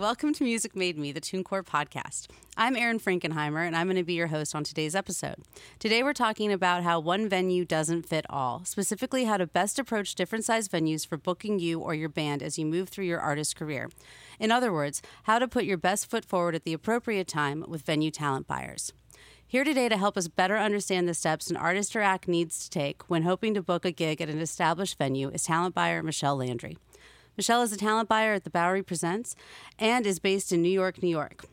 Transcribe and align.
welcome 0.00 0.32
to 0.32 0.44
Music 0.44 0.74
Made 0.74 0.96
Me, 0.96 1.12
the 1.12 1.20
TuneCore 1.20 1.62
podcast. 1.62 2.28
I'm 2.56 2.74
Erin 2.74 2.98
Frankenheimer, 2.98 3.66
and 3.66 3.76
I'm 3.76 3.86
going 3.86 3.98
to 3.98 4.02
be 4.02 4.14
your 4.14 4.28
host 4.28 4.54
on 4.54 4.64
today's 4.64 4.94
episode. 4.94 5.34
Today, 5.78 6.02
we're 6.02 6.14
talking 6.14 6.50
about 6.50 6.82
how 6.82 6.98
one 6.98 7.28
venue 7.28 7.66
doesn't 7.66 8.08
fit 8.08 8.24
all, 8.30 8.64
specifically, 8.64 9.24
how 9.26 9.36
to 9.36 9.46
best 9.46 9.78
approach 9.78 10.14
different 10.14 10.46
size 10.46 10.68
venues 10.68 11.06
for 11.06 11.18
booking 11.18 11.58
you 11.58 11.80
or 11.80 11.92
your 11.92 12.08
band 12.08 12.42
as 12.42 12.58
you 12.58 12.64
move 12.64 12.88
through 12.88 13.04
your 13.04 13.20
artist 13.20 13.56
career. 13.56 13.90
In 14.38 14.50
other 14.50 14.72
words, 14.72 15.02
how 15.24 15.38
to 15.38 15.46
put 15.46 15.64
your 15.64 15.76
best 15.76 16.08
foot 16.08 16.24
forward 16.24 16.54
at 16.54 16.64
the 16.64 16.72
appropriate 16.72 17.28
time 17.28 17.62
with 17.68 17.82
venue 17.82 18.10
talent 18.10 18.46
buyers. 18.46 18.94
Here 19.46 19.64
today 19.64 19.90
to 19.90 19.98
help 19.98 20.16
us 20.16 20.28
better 20.28 20.56
understand 20.56 21.08
the 21.08 21.14
steps 21.14 21.50
an 21.50 21.58
artist 21.58 21.94
or 21.94 22.00
act 22.00 22.26
needs 22.26 22.64
to 22.64 22.70
take 22.70 23.02
when 23.10 23.24
hoping 23.24 23.52
to 23.52 23.62
book 23.62 23.84
a 23.84 23.92
gig 23.92 24.22
at 24.22 24.30
an 24.30 24.40
established 24.40 24.96
venue 24.96 25.28
is 25.28 25.42
talent 25.42 25.74
buyer 25.74 26.02
Michelle 26.02 26.36
Landry. 26.36 26.78
Michelle 27.40 27.62
is 27.62 27.72
a 27.72 27.76
talent 27.78 28.06
buyer 28.06 28.34
at 28.34 28.44
the 28.44 28.50
Bowery 28.50 28.82
Presents 28.82 29.34
and 29.78 30.04
is 30.04 30.18
based 30.18 30.52
in 30.52 30.60
New 30.60 30.68
York, 30.68 31.02
New 31.02 31.08
York. 31.08 31.46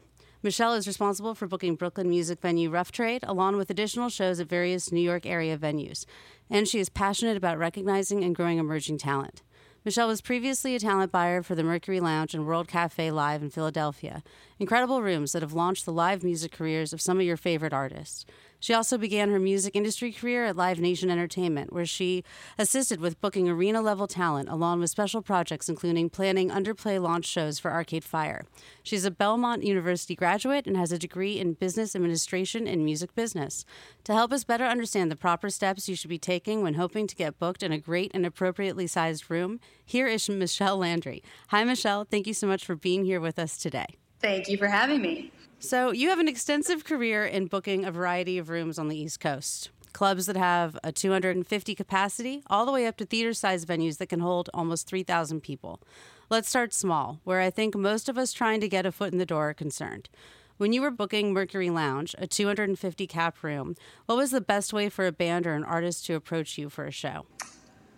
Michelle 0.43 0.73
is 0.73 0.85
responsible 0.85 1.33
for 1.33 1.47
booking 1.47 1.75
Brooklyn 1.75 2.09
music 2.09 2.41
venue 2.41 2.69
Rough 2.69 2.91
Trade, 2.91 3.23
along 3.23 3.55
with 3.55 3.69
additional 3.69 4.09
shows 4.09 4.41
at 4.41 4.49
various 4.49 4.91
New 4.91 4.99
York 4.99 5.25
area 5.25 5.57
venues. 5.57 6.05
And 6.49 6.67
she 6.67 6.79
is 6.79 6.89
passionate 6.89 7.37
about 7.37 7.57
recognizing 7.57 8.21
and 8.25 8.35
growing 8.35 8.57
emerging 8.57 8.97
talent. 8.97 9.43
Michelle 9.85 10.09
was 10.09 10.19
previously 10.19 10.75
a 10.75 10.79
talent 10.79 11.13
buyer 11.13 11.41
for 11.41 11.55
the 11.55 11.63
Mercury 11.63 12.01
Lounge 12.01 12.33
and 12.33 12.45
World 12.45 12.67
Cafe 12.67 13.09
Live 13.09 13.41
in 13.41 13.49
Philadelphia, 13.49 14.23
incredible 14.59 15.01
rooms 15.01 15.31
that 15.31 15.41
have 15.41 15.53
launched 15.53 15.85
the 15.85 15.93
live 15.93 16.21
music 16.21 16.51
careers 16.51 16.91
of 16.91 16.99
some 16.99 17.17
of 17.17 17.25
your 17.25 17.37
favorite 17.37 17.71
artists. 17.71 18.25
She 18.59 18.73
also 18.73 18.97
began 18.97 19.29
her 19.29 19.39
music 19.39 19.75
industry 19.75 20.11
career 20.11 20.45
at 20.45 20.55
Live 20.55 20.79
Nation 20.79 21.09
Entertainment, 21.09 21.71
where 21.71 21.85
she 21.85 22.23
assisted 22.57 22.99
with 22.99 23.21
booking 23.21 23.47
arena 23.47 23.81
level 23.81 24.07
talent 24.07 24.49
along 24.49 24.79
with 24.79 24.89
special 24.89 25.21
projects 25.21 25.69
including 25.69 26.09
planning 26.09 26.49
underplay 26.49 27.01
launch 27.01 27.25
shows 27.25 27.59
for 27.59 27.71
Arcade 27.71 28.03
Fire. 28.03 28.43
She's 28.83 29.05
a 29.05 29.11
Belmont 29.11 29.63
University 29.63 30.15
graduate 30.15 30.65
and 30.65 30.75
has 30.75 30.91
a 30.91 30.97
degree 30.97 31.39
in 31.39 31.53
business 31.53 31.95
administration 31.95 32.67
and 32.67 32.83
music 32.83 33.13
business. 33.15 33.65
To 34.05 34.13
help 34.13 34.31
us 34.31 34.43
better 34.43 34.65
understand 34.65 35.11
the 35.11 35.15
proper 35.15 35.49
steps 35.49 35.87
you 35.87 35.95
should 35.95 36.09
be 36.09 36.17
taking 36.17 36.63
when 36.63 36.75
hoping 36.75 37.07
to 37.07 37.15
get 37.15 37.39
booked 37.39 37.63
in 37.63 37.71
a 37.71 37.77
great 37.77 38.11
and 38.13 38.25
appropriately 38.25 38.87
sized 38.87 39.29
room, 39.29 39.59
here 39.85 40.07
is 40.07 40.27
Michelle 40.29 40.77
Landry. 40.77 41.23
Hi, 41.49 41.63
Michelle. 41.63 42.05
Thank 42.05 42.27
you 42.27 42.33
so 42.33 42.47
much 42.47 42.65
for 42.65 42.75
being 42.75 43.05
here 43.05 43.19
with 43.19 43.37
us 43.39 43.57
today. 43.57 43.97
Thank 44.19 44.49
you 44.49 44.57
for 44.57 44.67
having 44.67 45.01
me. 45.01 45.31
So, 45.59 45.91
you 45.91 46.09
have 46.09 46.19
an 46.19 46.27
extensive 46.27 46.85
career 46.85 47.25
in 47.25 47.47
booking 47.47 47.83
a 47.83 47.91
variety 47.91 48.37
of 48.37 48.49
rooms 48.49 48.77
on 48.77 48.89
the 48.89 48.97
East 48.97 49.19
Coast. 49.19 49.71
Clubs 49.91 50.27
that 50.27 50.37
have 50.37 50.77
a 50.83 50.91
250 50.91 51.73
capacity, 51.73 52.43
all 52.47 52.67
the 52.67 52.71
way 52.71 52.85
up 52.85 52.95
to 52.97 53.05
theater 53.05 53.33
sized 53.33 53.67
venues 53.67 53.97
that 53.97 54.09
can 54.09 54.19
hold 54.19 54.51
almost 54.53 54.87
3,000 54.87 55.41
people. 55.41 55.81
Let's 56.29 56.47
start 56.47 56.75
small, 56.75 57.21
where 57.23 57.41
I 57.41 57.49
think 57.49 57.75
most 57.75 58.07
of 58.07 58.19
us 58.19 58.33
trying 58.33 58.61
to 58.61 58.69
get 58.69 58.85
a 58.85 58.91
foot 58.91 59.11
in 59.11 59.17
the 59.17 59.25
door 59.25 59.49
are 59.49 59.53
concerned. 59.55 60.09
When 60.57 60.73
you 60.73 60.81
were 60.81 60.91
booking 60.91 61.33
Mercury 61.33 61.71
Lounge, 61.71 62.13
a 62.19 62.27
250 62.27 63.07
cap 63.07 63.41
room, 63.41 63.75
what 64.05 64.17
was 64.17 64.29
the 64.29 64.41
best 64.41 64.73
way 64.73 64.89
for 64.89 65.07
a 65.07 65.11
band 65.11 65.47
or 65.47 65.55
an 65.55 65.63
artist 65.63 66.05
to 66.05 66.13
approach 66.13 66.59
you 66.59 66.69
for 66.69 66.85
a 66.85 66.91
show? 66.91 67.25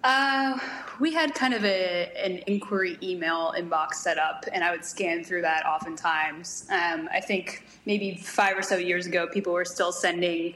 Uh, 0.03 0.57
we 0.99 1.13
had 1.13 1.35
kind 1.35 1.53
of 1.53 1.65
a, 1.65 2.11
an 2.15 2.41
inquiry 2.47 2.97
email 3.03 3.53
inbox 3.57 3.95
set 3.95 4.17
up, 4.17 4.45
and 4.51 4.63
I 4.63 4.71
would 4.71 4.85
scan 4.85 5.23
through 5.23 5.41
that 5.41 5.65
oftentimes. 5.65 6.65
Um, 6.69 7.09
I 7.11 7.19
think 7.19 7.65
maybe 7.85 8.15
five 8.15 8.57
or 8.57 8.61
so 8.61 8.77
years 8.77 9.05
ago, 9.05 9.27
people 9.27 9.51
were 9.51 9.65
still 9.65 9.91
sending 9.91 10.55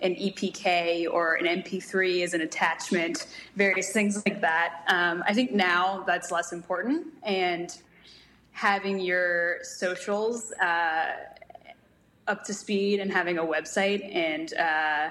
an 0.00 0.14
EPK 0.14 1.06
or 1.10 1.34
an 1.34 1.62
MP3 1.62 2.22
as 2.22 2.34
an 2.34 2.42
attachment, 2.42 3.26
various 3.56 3.90
things 3.92 4.22
like 4.26 4.40
that. 4.40 4.84
Um, 4.88 5.24
I 5.26 5.34
think 5.34 5.52
now 5.52 6.04
that's 6.06 6.30
less 6.30 6.52
important, 6.52 7.06
and 7.24 7.76
having 8.52 9.00
your 9.00 9.58
socials 9.62 10.52
uh, 10.62 11.12
up 12.28 12.44
to 12.44 12.54
speed 12.54 13.00
and 13.00 13.12
having 13.12 13.38
a 13.38 13.42
website 13.42 14.14
and 14.14 14.54
uh, 14.54 15.10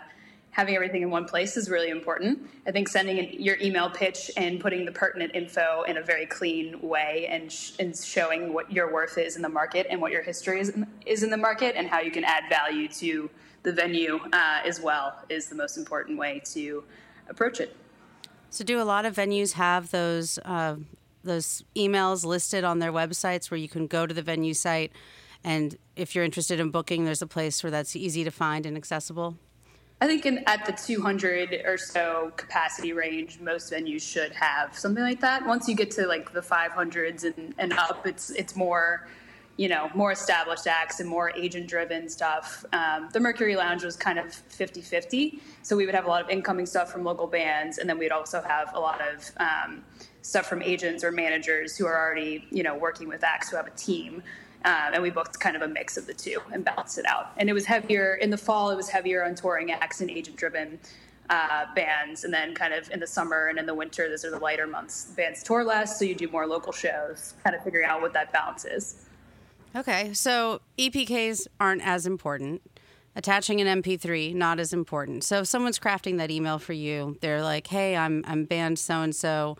having 0.53 0.75
everything 0.75 1.01
in 1.01 1.09
one 1.09 1.25
place 1.25 1.57
is 1.57 1.67
really 1.67 1.89
important. 1.89 2.47
I 2.65 2.71
think 2.71 2.87
sending 2.87 3.17
an, 3.17 3.29
your 3.33 3.57
email 3.59 3.89
pitch 3.89 4.31
and 4.37 4.59
putting 4.59 4.85
the 4.85 4.91
pertinent 4.91 5.33
info 5.33 5.83
in 5.87 5.97
a 5.97 6.01
very 6.01 6.27
clean 6.27 6.79
way 6.79 7.27
and, 7.29 7.51
sh- 7.51 7.73
and 7.79 7.97
showing 7.97 8.53
what 8.53 8.71
your 8.71 8.93
worth 8.93 9.17
is 9.17 9.35
in 9.35 9.41
the 9.41 9.49
market 9.49 9.87
and 9.89 9.99
what 9.99 10.11
your 10.11 10.21
history 10.21 10.59
is 10.59 10.69
in, 10.69 10.87
is 11.07 11.23
in 11.23 11.31
the 11.31 11.37
market 11.37 11.75
and 11.75 11.87
how 11.87 11.99
you 11.99 12.11
can 12.11 12.23
add 12.23 12.43
value 12.49 12.87
to 12.87 13.29
the 13.63 13.73
venue 13.73 14.19
uh, 14.31 14.59
as 14.63 14.79
well 14.79 15.15
is 15.27 15.47
the 15.47 15.55
most 15.55 15.75
important 15.75 16.19
way 16.19 16.39
to 16.45 16.83
approach 17.29 17.59
it. 17.59 17.75
So, 18.51 18.63
do 18.63 18.79
a 18.79 18.83
lot 18.83 19.05
of 19.05 19.15
venues 19.15 19.53
have 19.53 19.89
those 19.89 20.37
uh, 20.45 20.75
those 21.23 21.63
emails 21.75 22.23
listed 22.23 22.63
on 22.63 22.77
their 22.77 22.91
websites 22.91 23.49
where 23.49 23.57
you 23.57 23.69
can 23.69 23.87
go 23.87 24.05
to 24.05 24.13
the 24.13 24.21
venue 24.21 24.53
site, 24.53 24.91
and 25.43 25.75
if 25.95 26.13
you're 26.13 26.23
interested 26.23 26.59
in 26.59 26.69
booking, 26.69 27.05
there's 27.05 27.23
a 27.23 27.27
place 27.27 27.63
where 27.63 27.71
that's 27.71 27.95
easy 27.95 28.23
to 28.23 28.29
find 28.29 28.67
and 28.67 28.77
accessible? 28.77 29.37
I 30.03 30.05
think 30.05 30.25
in, 30.25 30.43
at 30.47 30.65
the 30.65 30.73
200 30.73 31.61
or 31.63 31.77
so 31.77 32.33
capacity 32.35 32.91
range, 32.91 33.39
most 33.39 33.71
venues 33.71 34.01
should 34.01 34.33
have 34.33 34.77
something 34.77 35.01
like 35.01 35.21
that. 35.21 35.47
Once 35.47 35.69
you 35.69 35.75
get 35.75 35.91
to 35.91 36.05
like 36.07 36.33
the 36.33 36.41
500s 36.41 37.23
and, 37.23 37.55
and 37.57 37.71
up, 37.71 38.05
it's 38.05 38.29
it's 38.31 38.53
more, 38.53 39.07
you 39.55 39.69
know, 39.69 39.89
more 39.95 40.11
established 40.11 40.67
acts 40.67 40.99
and 40.99 41.07
more 41.07 41.31
agent 41.37 41.67
driven 41.67 42.09
stuff. 42.09 42.65
Um, 42.73 43.07
the 43.13 43.21
Mercury 43.21 43.55
Lounge 43.55 43.85
was 43.85 43.95
kind 43.95 44.19
of 44.19 44.33
50 44.33 44.81
50. 44.81 45.39
So 45.61 45.77
we 45.77 45.85
would 45.85 45.95
have 45.95 46.03
a 46.03 46.09
lot 46.09 46.21
of 46.21 46.29
incoming 46.29 46.65
stuff 46.65 46.91
from 46.91 47.05
local 47.05 47.27
bands, 47.27 47.77
and 47.77 47.89
then 47.89 47.97
we'd 47.97 48.11
also 48.11 48.41
have 48.41 48.71
a 48.73 48.79
lot 48.81 48.99
of 48.99 49.31
um, 49.37 49.85
stuff 50.21 50.47
from 50.47 50.61
agents 50.61 51.05
or 51.05 51.13
managers 51.13 51.77
who 51.77 51.85
are 51.85 51.97
already, 51.97 52.45
you 52.51 52.63
know, 52.63 52.75
working 52.75 53.07
with 53.07 53.23
acts 53.23 53.51
who 53.51 53.55
have 53.55 53.67
a 53.67 53.77
team. 53.77 54.21
Um, 54.65 54.93
and 54.93 55.03
we 55.03 55.09
booked 55.09 55.39
kind 55.39 55.55
of 55.55 55.61
a 55.61 55.67
mix 55.67 55.97
of 55.97 56.07
the 56.07 56.13
two 56.13 56.39
and 56.51 56.63
balanced 56.63 56.97
it 56.97 57.05
out. 57.05 57.31
And 57.35 57.49
it 57.49 57.53
was 57.53 57.65
heavier 57.65 58.15
in 58.15 58.29
the 58.29 58.37
fall. 58.37 58.71
It 58.71 58.75
was 58.75 58.89
heavier 58.89 59.25
on 59.25 59.35
touring 59.35 59.71
acts 59.71 59.99
and 59.99 60.09
agent-driven 60.09 60.79
uh, 61.29 61.65
bands, 61.73 62.23
and 62.23 62.33
then 62.33 62.53
kind 62.53 62.73
of 62.73 62.89
in 62.91 62.99
the 62.99 63.07
summer 63.07 63.47
and 63.47 63.57
in 63.57 63.65
the 63.65 63.73
winter, 63.73 64.09
those 64.09 64.25
are 64.25 64.31
the 64.31 64.39
lighter 64.39 64.67
months. 64.67 65.05
Bands 65.15 65.43
tour 65.43 65.63
less, 65.63 65.97
so 65.97 66.05
you 66.05 66.15
do 66.15 66.27
more 66.29 66.45
local 66.47 66.71
shows. 66.71 67.33
Kind 67.43 67.55
of 67.55 67.63
figuring 67.63 67.87
out 67.87 68.01
what 68.01 68.13
that 68.13 68.31
balance 68.31 68.65
is. 68.65 69.05
Okay, 69.75 70.13
so 70.13 70.61
EPKs 70.77 71.47
aren't 71.59 71.85
as 71.85 72.05
important. 72.05 72.61
Attaching 73.15 73.61
an 73.61 73.81
MP3 73.81 74.33
not 74.33 74.59
as 74.59 74.73
important. 74.73 75.23
So 75.23 75.39
if 75.39 75.47
someone's 75.47 75.79
crafting 75.79 76.17
that 76.17 76.31
email 76.31 76.59
for 76.59 76.73
you, 76.73 77.17
they're 77.21 77.43
like, 77.43 77.67
"Hey, 77.67 77.95
I'm 77.95 78.23
I'm 78.27 78.45
band 78.45 78.79
so 78.79 79.01
and 79.01 79.15
so. 79.15 79.57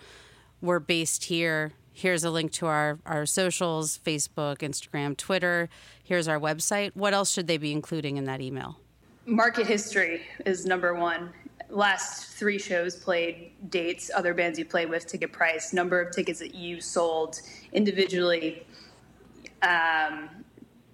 We're 0.62 0.80
based 0.80 1.25
here 1.25 1.74
here's 1.94 2.24
a 2.24 2.30
link 2.30 2.52
to 2.54 2.66
our, 2.66 3.00
our 3.06 3.26
socials 3.26 3.98
Facebook, 3.98 4.58
Instagram, 4.58 5.16
Twitter. 5.16 5.70
Here's 6.04 6.28
our 6.28 6.40
website. 6.40 6.92
What 6.96 7.14
else 7.14 7.31
should 7.31 7.48
they 7.48 7.58
be 7.58 7.72
including 7.72 8.18
in 8.18 8.26
that 8.26 8.42
email? 8.42 8.80
Market 9.26 9.68
history 9.68 10.22
is 10.46 10.66
number 10.66 10.94
one. 10.94 11.31
Last 11.70 12.28
three 12.36 12.59
shows 12.59 12.96
played, 12.96 13.54
dates, 13.70 14.12
other 14.14 14.34
bands 14.34 14.59
you 14.59 14.66
played 14.66 14.90
with, 14.90 15.08
ticket 15.08 15.31
price, 15.31 15.72
number 15.72 16.02
of 16.02 16.14
tickets 16.14 16.40
that 16.40 16.54
you 16.54 16.81
sold 16.81 17.40
individually, 17.72 18.68
um, 19.62 20.30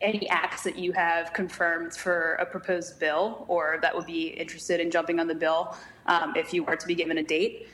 any 0.01 0.29
acts 0.29 0.63
that 0.63 0.77
you 0.77 0.91
have 0.93 1.33
confirmed 1.33 1.93
for 1.93 2.35
a 2.35 2.45
proposed 2.45 2.99
bill 2.99 3.45
or 3.47 3.79
that 3.81 3.93
would 3.93 4.05
be 4.05 4.27
interested 4.27 4.79
in 4.79 4.91
jumping 4.91 5.19
on 5.19 5.27
the 5.27 5.35
bill 5.35 5.75
um, 6.05 6.33
if 6.35 6.53
you 6.53 6.63
were 6.63 6.75
to 6.75 6.87
be 6.87 6.95
given 6.95 7.17
a 7.17 7.23
date. 7.23 7.67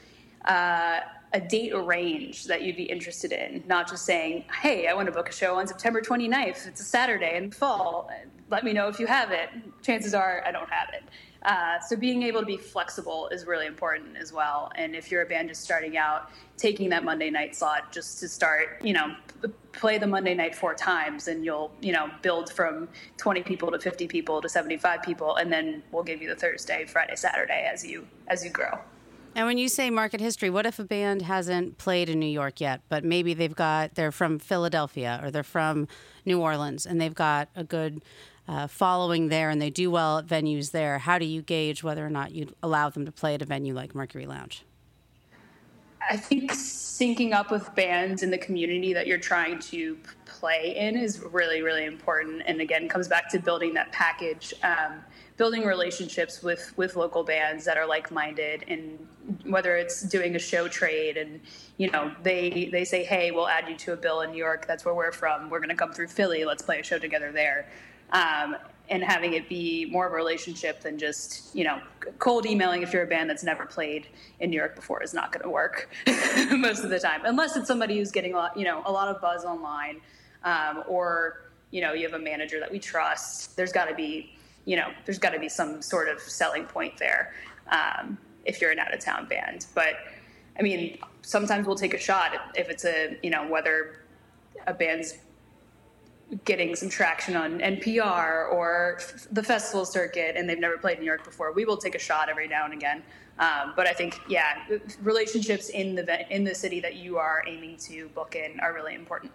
Uh, 0.46 1.02
a 1.36 1.40
date 1.40 1.76
range 1.76 2.46
that 2.46 2.62
you'd 2.62 2.78
be 2.78 2.84
interested 2.84 3.34
in, 3.34 3.62
not 3.68 3.90
just 3.90 4.06
saying, 4.06 4.46
hey, 4.62 4.88
I 4.88 4.94
want 4.94 5.08
to 5.08 5.12
book 5.12 5.28
a 5.28 5.34
show 5.34 5.56
on 5.56 5.68
September 5.68 6.00
29th. 6.02 6.66
It's 6.66 6.80
a 6.80 6.86
Saturday 6.86 7.36
in 7.36 7.52
fall. 7.52 8.10
Let 8.50 8.64
me 8.64 8.72
know 8.72 8.88
if 8.88 9.02
you 9.02 9.06
have 9.06 9.32
it. 9.32 9.50
Chances 9.82 10.14
are 10.14 10.42
I 10.46 10.54
don't 10.54 10.70
have 10.70 10.90
it. 10.94 11.04
Uh, 11.42 11.78
so 11.82 11.98
being 11.98 12.24
able 12.24 12.40
to 12.40 12.46
be 12.46 12.56
flexible 12.56 13.28
is 13.34 13.46
really 13.46 13.68
important 13.68 14.16
as 14.16 14.32
well. 14.32 14.72
And 14.76 14.96
if 14.96 15.12
you're 15.12 15.24
a 15.24 15.26
band 15.26 15.50
just 15.50 15.62
starting 15.62 15.98
out, 15.98 16.32
taking 16.56 16.90
that 16.90 17.04
Monday 17.04 17.30
night 17.30 17.54
slot 17.54 17.92
just 17.92 18.18
to 18.22 18.30
start, 18.30 18.82
you 18.82 18.94
know, 18.94 19.14
play 19.74 19.98
the 19.98 20.08
Monday 20.08 20.36
night 20.36 20.56
four 20.56 20.74
times, 20.74 21.28
and 21.28 21.44
you'll, 21.44 21.70
you 21.82 21.92
know, 21.92 22.10
build 22.22 22.50
from 22.50 22.88
20 23.18 23.44
people 23.44 23.70
to 23.72 23.78
50 23.78 24.08
people 24.08 24.42
to 24.42 24.48
75 24.48 25.04
people, 25.04 25.36
and 25.36 25.52
then 25.52 25.84
we'll 25.92 26.02
give 26.02 26.22
you 26.22 26.30
the 26.30 26.36
Thursday, 26.36 26.86
Friday, 26.86 27.18
Saturday 27.18 27.70
as 27.72 27.86
you 27.86 28.08
as 28.30 28.44
you 28.44 28.50
grow. 28.50 28.80
And 29.36 29.46
when 29.46 29.58
you 29.58 29.68
say 29.68 29.90
market 29.90 30.22
history, 30.22 30.50
what 30.50 30.66
if 30.66 30.80
a 30.80 30.86
band 30.86 31.22
hasn't 31.22 31.78
played 31.78 32.08
in 32.08 32.20
New 32.20 32.26
York 32.26 32.62
yet, 32.62 32.82
but 32.88 33.04
maybe 33.04 33.34
they've 33.34 33.56
got 33.56 33.96
they're 33.96 34.14
from 34.14 34.40
Philadelphia 34.40 35.20
or 35.22 35.30
they're 35.30 35.44
from 35.44 35.90
New 36.26 36.40
Orleans 36.40 36.86
and 36.86 37.02
they've 37.02 37.14
got 37.14 37.50
a 37.54 37.66
good 37.66 38.02
uh, 38.48 38.68
following 38.68 39.28
there 39.28 39.50
and 39.50 39.62
they 39.62 39.70
do 39.70 39.92
well 39.92 40.20
at 40.20 40.26
venues 40.26 40.72
there? 40.72 41.00
How 41.00 41.20
do 41.20 41.26
you 41.26 41.42
gauge 41.42 41.84
whether 41.84 42.06
or 42.06 42.10
not 42.10 42.32
you'd 42.32 42.56
allow 42.64 42.90
them 42.90 43.06
to 43.06 43.12
play 43.12 43.36
at 43.36 43.42
a 43.42 43.46
venue 43.46 43.74
like 43.74 43.94
Mercury 43.94 44.26
Lounge? 44.26 44.64
I 46.10 46.16
think 46.16 46.52
syncing 46.52 47.34
up 47.34 47.52
with 47.52 47.74
bands 47.76 48.24
in 48.24 48.30
the 48.30 48.38
community 48.38 48.94
that 48.94 49.08
you're 49.08 49.18
trying 49.18 49.60
to 49.60 49.98
play 50.26 50.76
in 50.78 50.96
is 50.96 51.20
really, 51.20 51.62
really 51.62 51.86
important. 51.86 52.44
And 52.46 52.62
again, 52.62 52.88
comes 52.88 53.08
back 53.08 53.30
to 53.32 53.40
building 53.40 53.74
that 53.74 53.92
package. 53.92 54.54
Um, 54.64 55.04
building 55.38 55.64
relationships 55.64 56.42
with 56.42 56.74
with 56.78 56.96
local 56.96 57.24
bands 57.24 57.66
that 57.66 57.78
are 57.78 57.86
like-minded 57.86 58.64
and 58.68 59.06
whether 59.44 59.76
it's 59.76 60.02
doing 60.04 60.36
a 60.36 60.40
show 60.40 60.68
trade 60.68 61.18
and 61.18 61.42
you 61.78 61.90
know 61.92 62.12
they 62.24 62.70
they 62.72 62.86
say 62.86 63.04
hey 63.04 63.32
we'll 63.32 63.48
add 63.48 63.68
you 63.68 63.76
to 63.76 63.94
a 63.94 63.98
bill 63.98 64.22
in 64.22 64.32
new 64.32 64.38
york. 64.38 64.66
That's 64.66 64.86
where 64.86 64.96
we're 64.96 65.12
from. 65.12 65.50
We're 65.50 65.60
going 65.60 65.70
to 65.70 65.76
come 65.76 65.92
through 65.92 66.08
philly. 66.08 66.46
Let's 66.46 66.64
play 66.64 66.80
a 66.80 66.84
show 66.84 67.00
together 67.00 67.32
there. 67.32 67.70
Um, 68.12 68.56
and 68.88 69.04
having 69.04 69.34
it 69.34 69.50
be 69.50 69.86
more 69.86 70.06
of 70.06 70.14
a 70.14 70.16
relationship 70.16 70.82
than 70.82 70.98
just 71.00 71.56
you 71.56 71.64
know 71.64 71.82
cold 72.20 72.46
emailing 72.46 72.84
if 72.84 72.94
you're 72.94 73.04
a 73.04 73.08
band 73.08 73.30
that's 73.30 73.44
never 73.44 73.66
played 73.66 74.08
in 74.40 74.52
new 74.52 74.58
york 74.58 74.76
before 74.76 75.02
is 75.02 75.12
not 75.12 75.32
going 75.32 75.42
to 75.42 75.50
work 75.50 75.90
most 76.52 76.84
of 76.84 76.92
the 76.92 77.00
time 77.00 77.22
unless 77.26 77.58
it's 77.58 77.68
somebody 77.68 77.98
who's 77.98 78.12
getting 78.12 78.34
a 78.34 78.38
lot 78.38 78.56
you 78.56 78.64
know 78.64 78.84
a 78.86 78.92
lot 78.92 79.08
of 79.08 79.20
buzz 79.20 79.44
online 79.44 80.00
um, 80.46 80.84
or 80.88 81.42
you 81.72 81.82
know 81.82 81.92
you 81.92 82.04
have 82.04 82.14
a 82.14 82.24
manager 82.24 82.60
that 82.60 82.72
we 82.72 82.80
trust. 82.80 83.58
There's 83.58 83.74
got 83.74 83.90
to 83.90 83.96
be 83.96 84.35
you 84.66 84.76
know, 84.76 84.92
there's 85.06 85.20
got 85.20 85.32
to 85.32 85.40
be 85.40 85.50
some 85.50 85.82
sort 85.82 86.10
of 86.10 86.20
selling 86.20 86.66
point 86.66 86.98
there 86.98 87.34
um, 87.72 88.18
if 88.46 88.62
you're 88.62 88.72
an 88.72 88.80
out 88.80 88.94
of 88.94 89.00
town 89.00 89.28
band. 89.28 89.68
But 89.74 89.96
I 90.60 90.64
mean, 90.64 90.98
sometimes 91.22 91.68
we'll 91.68 91.76
take 91.76 91.94
a 91.94 92.00
shot 92.00 92.32
if 92.56 92.70
it's 92.70 92.86
a, 92.86 93.18
you 93.22 93.30
know, 93.30 93.48
whether 93.48 94.02
a 94.68 94.74
band's 94.74 95.18
getting 96.44 96.76
some 96.76 96.90
traction 96.90 97.36
on 97.36 97.60
NPR 97.60 98.52
or 98.52 99.00
the 99.32 99.44
festival 99.44 99.86
circuit 99.86 100.36
and 100.36 100.50
they've 100.50 100.60
never 100.60 100.78
played 100.78 101.00
New 101.00 101.06
York 101.06 101.24
before. 101.24 101.52
We 101.52 101.66
will 101.66 101.78
take 101.78 101.96
a 101.96 102.00
shot 102.00 102.30
every 102.30 102.48
now 102.48 102.66
and 102.66 102.74
again. 102.74 103.04
Um, 103.38 103.74
but 103.76 103.86
I 103.86 103.94
think, 103.94 104.20
yeah, 104.30 104.64
relationships 105.02 105.70
in 105.70 105.96
the 105.96 106.34
in 106.34 106.46
the 106.46 106.56
city 106.56 106.80
that 106.80 106.96
you 106.96 107.18
are 107.18 107.44
aiming 107.46 107.78
to 107.80 108.08
book 108.10 108.36
in 108.36 108.60
are 108.62 108.74
really 108.74 108.96
important. 108.96 109.32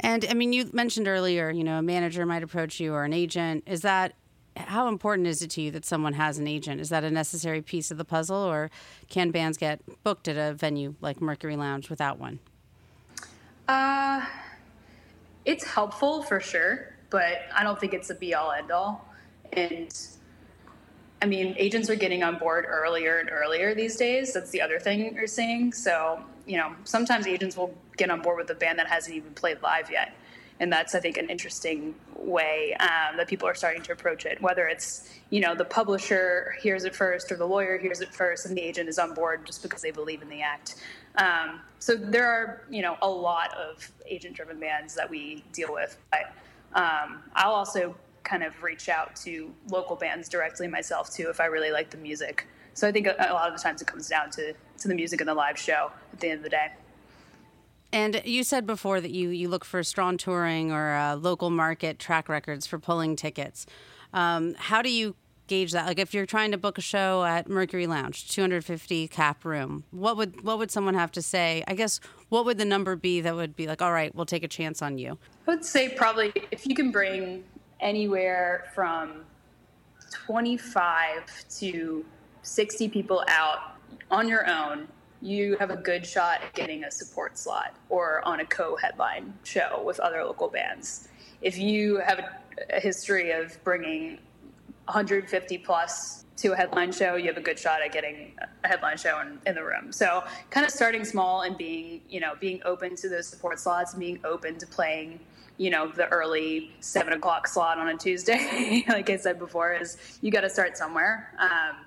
And 0.00 0.24
I 0.28 0.34
mean, 0.34 0.52
you 0.52 0.70
mentioned 0.72 1.08
earlier, 1.08 1.50
you 1.50 1.64
know, 1.64 1.78
a 1.78 1.82
manager 1.82 2.24
might 2.24 2.42
approach 2.42 2.78
you 2.80 2.94
or 2.94 3.04
an 3.04 3.12
agent. 3.12 3.64
Is 3.66 3.82
that 3.82 4.14
how 4.56 4.88
important 4.88 5.28
is 5.28 5.42
it 5.42 5.50
to 5.50 5.62
you 5.62 5.70
that 5.70 5.84
someone 5.84 6.14
has 6.14 6.38
an 6.38 6.46
agent? 6.46 6.80
Is 6.80 6.88
that 6.88 7.04
a 7.04 7.10
necessary 7.10 7.62
piece 7.62 7.90
of 7.90 7.98
the 7.98 8.04
puzzle, 8.04 8.36
or 8.36 8.70
can 9.08 9.30
bands 9.30 9.56
get 9.58 9.80
booked 10.02 10.28
at 10.28 10.36
a 10.36 10.54
venue 10.54 10.94
like 11.00 11.20
Mercury 11.20 11.56
Lounge 11.56 11.90
without 11.90 12.18
one? 12.18 12.40
Uh, 13.68 14.24
it's 15.44 15.64
helpful 15.64 16.22
for 16.22 16.40
sure, 16.40 16.94
but 17.10 17.42
I 17.54 17.62
don't 17.62 17.78
think 17.78 17.94
it's 17.94 18.10
a 18.10 18.14
be 18.14 18.34
all 18.34 18.50
end 18.52 18.70
all. 18.70 19.08
And 19.52 19.94
I 21.20 21.26
mean, 21.26 21.54
agents 21.58 21.90
are 21.90 21.96
getting 21.96 22.22
on 22.22 22.38
board 22.38 22.64
earlier 22.68 23.18
and 23.18 23.30
earlier 23.30 23.74
these 23.74 23.96
days. 23.96 24.32
That's 24.32 24.50
the 24.50 24.60
other 24.60 24.78
thing 24.78 25.14
you're 25.14 25.26
seeing. 25.26 25.72
So, 25.72 26.22
you 26.48 26.56
know, 26.56 26.74
sometimes 26.84 27.26
agents 27.26 27.56
will 27.56 27.74
get 27.96 28.10
on 28.10 28.22
board 28.22 28.38
with 28.38 28.50
a 28.50 28.54
band 28.54 28.78
that 28.78 28.88
hasn't 28.88 29.14
even 29.14 29.32
played 29.34 29.62
live 29.62 29.90
yet. 29.90 30.14
And 30.60 30.72
that's, 30.72 30.94
I 30.94 31.00
think, 31.00 31.18
an 31.18 31.30
interesting 31.30 31.94
way 32.16 32.74
um, 32.80 33.16
that 33.16 33.28
people 33.28 33.46
are 33.46 33.54
starting 33.54 33.82
to 33.82 33.92
approach 33.92 34.26
it. 34.26 34.42
Whether 34.42 34.66
it's, 34.66 35.08
you 35.30 35.40
know, 35.40 35.54
the 35.54 35.64
publisher 35.64 36.56
hears 36.60 36.82
it 36.84 36.96
first 36.96 37.30
or 37.30 37.36
the 37.36 37.46
lawyer 37.46 37.78
hears 37.78 38.00
it 38.00 38.12
first 38.12 38.46
and 38.46 38.56
the 38.56 38.62
agent 38.62 38.88
is 38.88 38.98
on 38.98 39.14
board 39.14 39.46
just 39.46 39.62
because 39.62 39.82
they 39.82 39.92
believe 39.92 40.20
in 40.20 40.28
the 40.28 40.42
act. 40.42 40.76
Um, 41.14 41.60
so 41.78 41.94
there 41.94 42.28
are, 42.28 42.62
you 42.68 42.82
know, 42.82 42.96
a 43.02 43.08
lot 43.08 43.56
of 43.56 43.92
agent 44.06 44.34
driven 44.34 44.58
bands 44.58 44.94
that 44.96 45.08
we 45.08 45.44
deal 45.52 45.72
with. 45.72 45.96
But 46.10 46.32
um, 46.72 47.22
I'll 47.34 47.52
also 47.52 47.94
kind 48.24 48.42
of 48.42 48.60
reach 48.62 48.88
out 48.88 49.14
to 49.16 49.54
local 49.70 49.96
bands 49.96 50.28
directly 50.28 50.66
myself 50.66 51.12
too 51.14 51.28
if 51.30 51.40
I 51.40 51.46
really 51.46 51.70
like 51.70 51.90
the 51.90 51.98
music. 51.98 52.46
So 52.78 52.86
I 52.86 52.92
think 52.92 53.08
a, 53.08 53.16
a 53.18 53.34
lot 53.34 53.50
of 53.50 53.56
the 53.56 53.62
times 53.62 53.82
it 53.82 53.88
comes 53.88 54.08
down 54.08 54.30
to 54.30 54.52
to 54.52 54.88
the 54.88 54.94
music 54.94 55.20
and 55.20 55.28
the 55.28 55.34
live 55.34 55.58
show 55.58 55.90
at 56.12 56.20
the 56.20 56.28
end 56.28 56.38
of 56.38 56.44
the 56.44 56.50
day. 56.50 56.68
And 57.92 58.22
you 58.24 58.44
said 58.44 58.66
before 58.66 59.00
that 59.00 59.10
you, 59.10 59.30
you 59.30 59.48
look 59.48 59.64
for 59.64 59.82
strong 59.82 60.16
touring 60.16 60.70
or 60.70 60.94
uh, 60.94 61.16
local 61.16 61.50
market 61.50 61.98
track 61.98 62.28
records 62.28 62.68
for 62.68 62.78
pulling 62.78 63.16
tickets. 63.16 63.66
Um, 64.12 64.54
how 64.56 64.82
do 64.82 64.90
you 64.90 65.16
gauge 65.48 65.72
that? 65.72 65.86
Like 65.86 65.98
if 65.98 66.14
you're 66.14 66.26
trying 66.26 66.52
to 66.52 66.58
book 66.58 66.78
a 66.78 66.80
show 66.80 67.24
at 67.24 67.48
Mercury 67.48 67.88
Lounge, 67.88 68.30
250 68.30 69.08
cap 69.08 69.44
room, 69.44 69.82
what 69.90 70.16
would 70.16 70.44
what 70.44 70.58
would 70.58 70.70
someone 70.70 70.94
have 70.94 71.10
to 71.12 71.22
say? 71.22 71.64
I 71.66 71.74
guess 71.74 71.98
what 72.28 72.44
would 72.44 72.58
the 72.58 72.64
number 72.64 72.94
be 72.94 73.20
that 73.22 73.34
would 73.34 73.56
be 73.56 73.66
like, 73.66 73.82
all 73.82 73.92
right, 73.92 74.14
we'll 74.14 74.24
take 74.24 74.44
a 74.44 74.48
chance 74.48 74.82
on 74.82 74.98
you? 74.98 75.18
I 75.48 75.50
would 75.50 75.64
say 75.64 75.88
probably 75.88 76.32
if 76.52 76.64
you 76.64 76.76
can 76.76 76.92
bring 76.92 77.42
anywhere 77.80 78.70
from 78.72 79.24
25 80.12 81.44
to 81.58 82.04
60 82.48 82.88
people 82.88 83.24
out 83.28 83.76
on 84.10 84.28
your 84.28 84.48
own, 84.48 84.88
you 85.20 85.56
have 85.58 85.70
a 85.70 85.76
good 85.76 86.06
shot 86.06 86.40
at 86.42 86.54
getting 86.54 86.84
a 86.84 86.90
support 86.90 87.38
slot 87.38 87.74
or 87.88 88.26
on 88.26 88.40
a 88.40 88.44
co 88.44 88.76
headline 88.76 89.34
show 89.42 89.82
with 89.84 90.00
other 90.00 90.24
local 90.24 90.48
bands. 90.48 91.08
If 91.42 91.58
you 91.58 91.98
have 91.98 92.18
a, 92.18 92.80
history 92.80 93.30
of 93.30 93.62
bringing 93.64 94.18
150 94.86 95.58
plus 95.58 96.24
to 96.36 96.52
a 96.52 96.56
headline 96.56 96.92
show, 96.92 97.16
you 97.16 97.26
have 97.26 97.36
a 97.36 97.42
good 97.42 97.58
shot 97.58 97.82
at 97.82 97.92
getting 97.92 98.32
a 98.64 98.68
headline 98.68 98.96
show 98.96 99.20
in, 99.20 99.38
in, 99.46 99.54
the 99.54 99.62
room. 99.62 99.92
So, 99.92 100.24
kind 100.50 100.66
of 100.66 100.72
starting 100.72 101.04
small 101.04 101.42
and 101.42 101.56
being, 101.56 102.00
you 102.08 102.20
know, 102.20 102.34
being 102.40 102.60
open 102.64 102.96
to 102.96 103.08
those 103.08 103.28
support 103.28 103.60
slots 103.60 103.92
and 103.92 104.00
being 104.00 104.18
open 104.24 104.58
to 104.58 104.66
playing 104.66 105.20
you 105.58 105.70
know 105.70 105.88
the 105.88 106.06
early 106.08 106.70
seven 106.80 107.12
o'clock 107.12 107.46
slot 107.46 107.78
on 107.78 107.88
a 107.88 107.96
Tuesday. 107.96 108.84
like 108.88 109.10
I 109.10 109.16
said 109.16 109.38
before, 109.38 109.74
is 109.74 109.98
you 110.22 110.30
got 110.30 110.42
to 110.42 110.50
start 110.50 110.76
somewhere. 110.76 111.34
Um, 111.38 111.84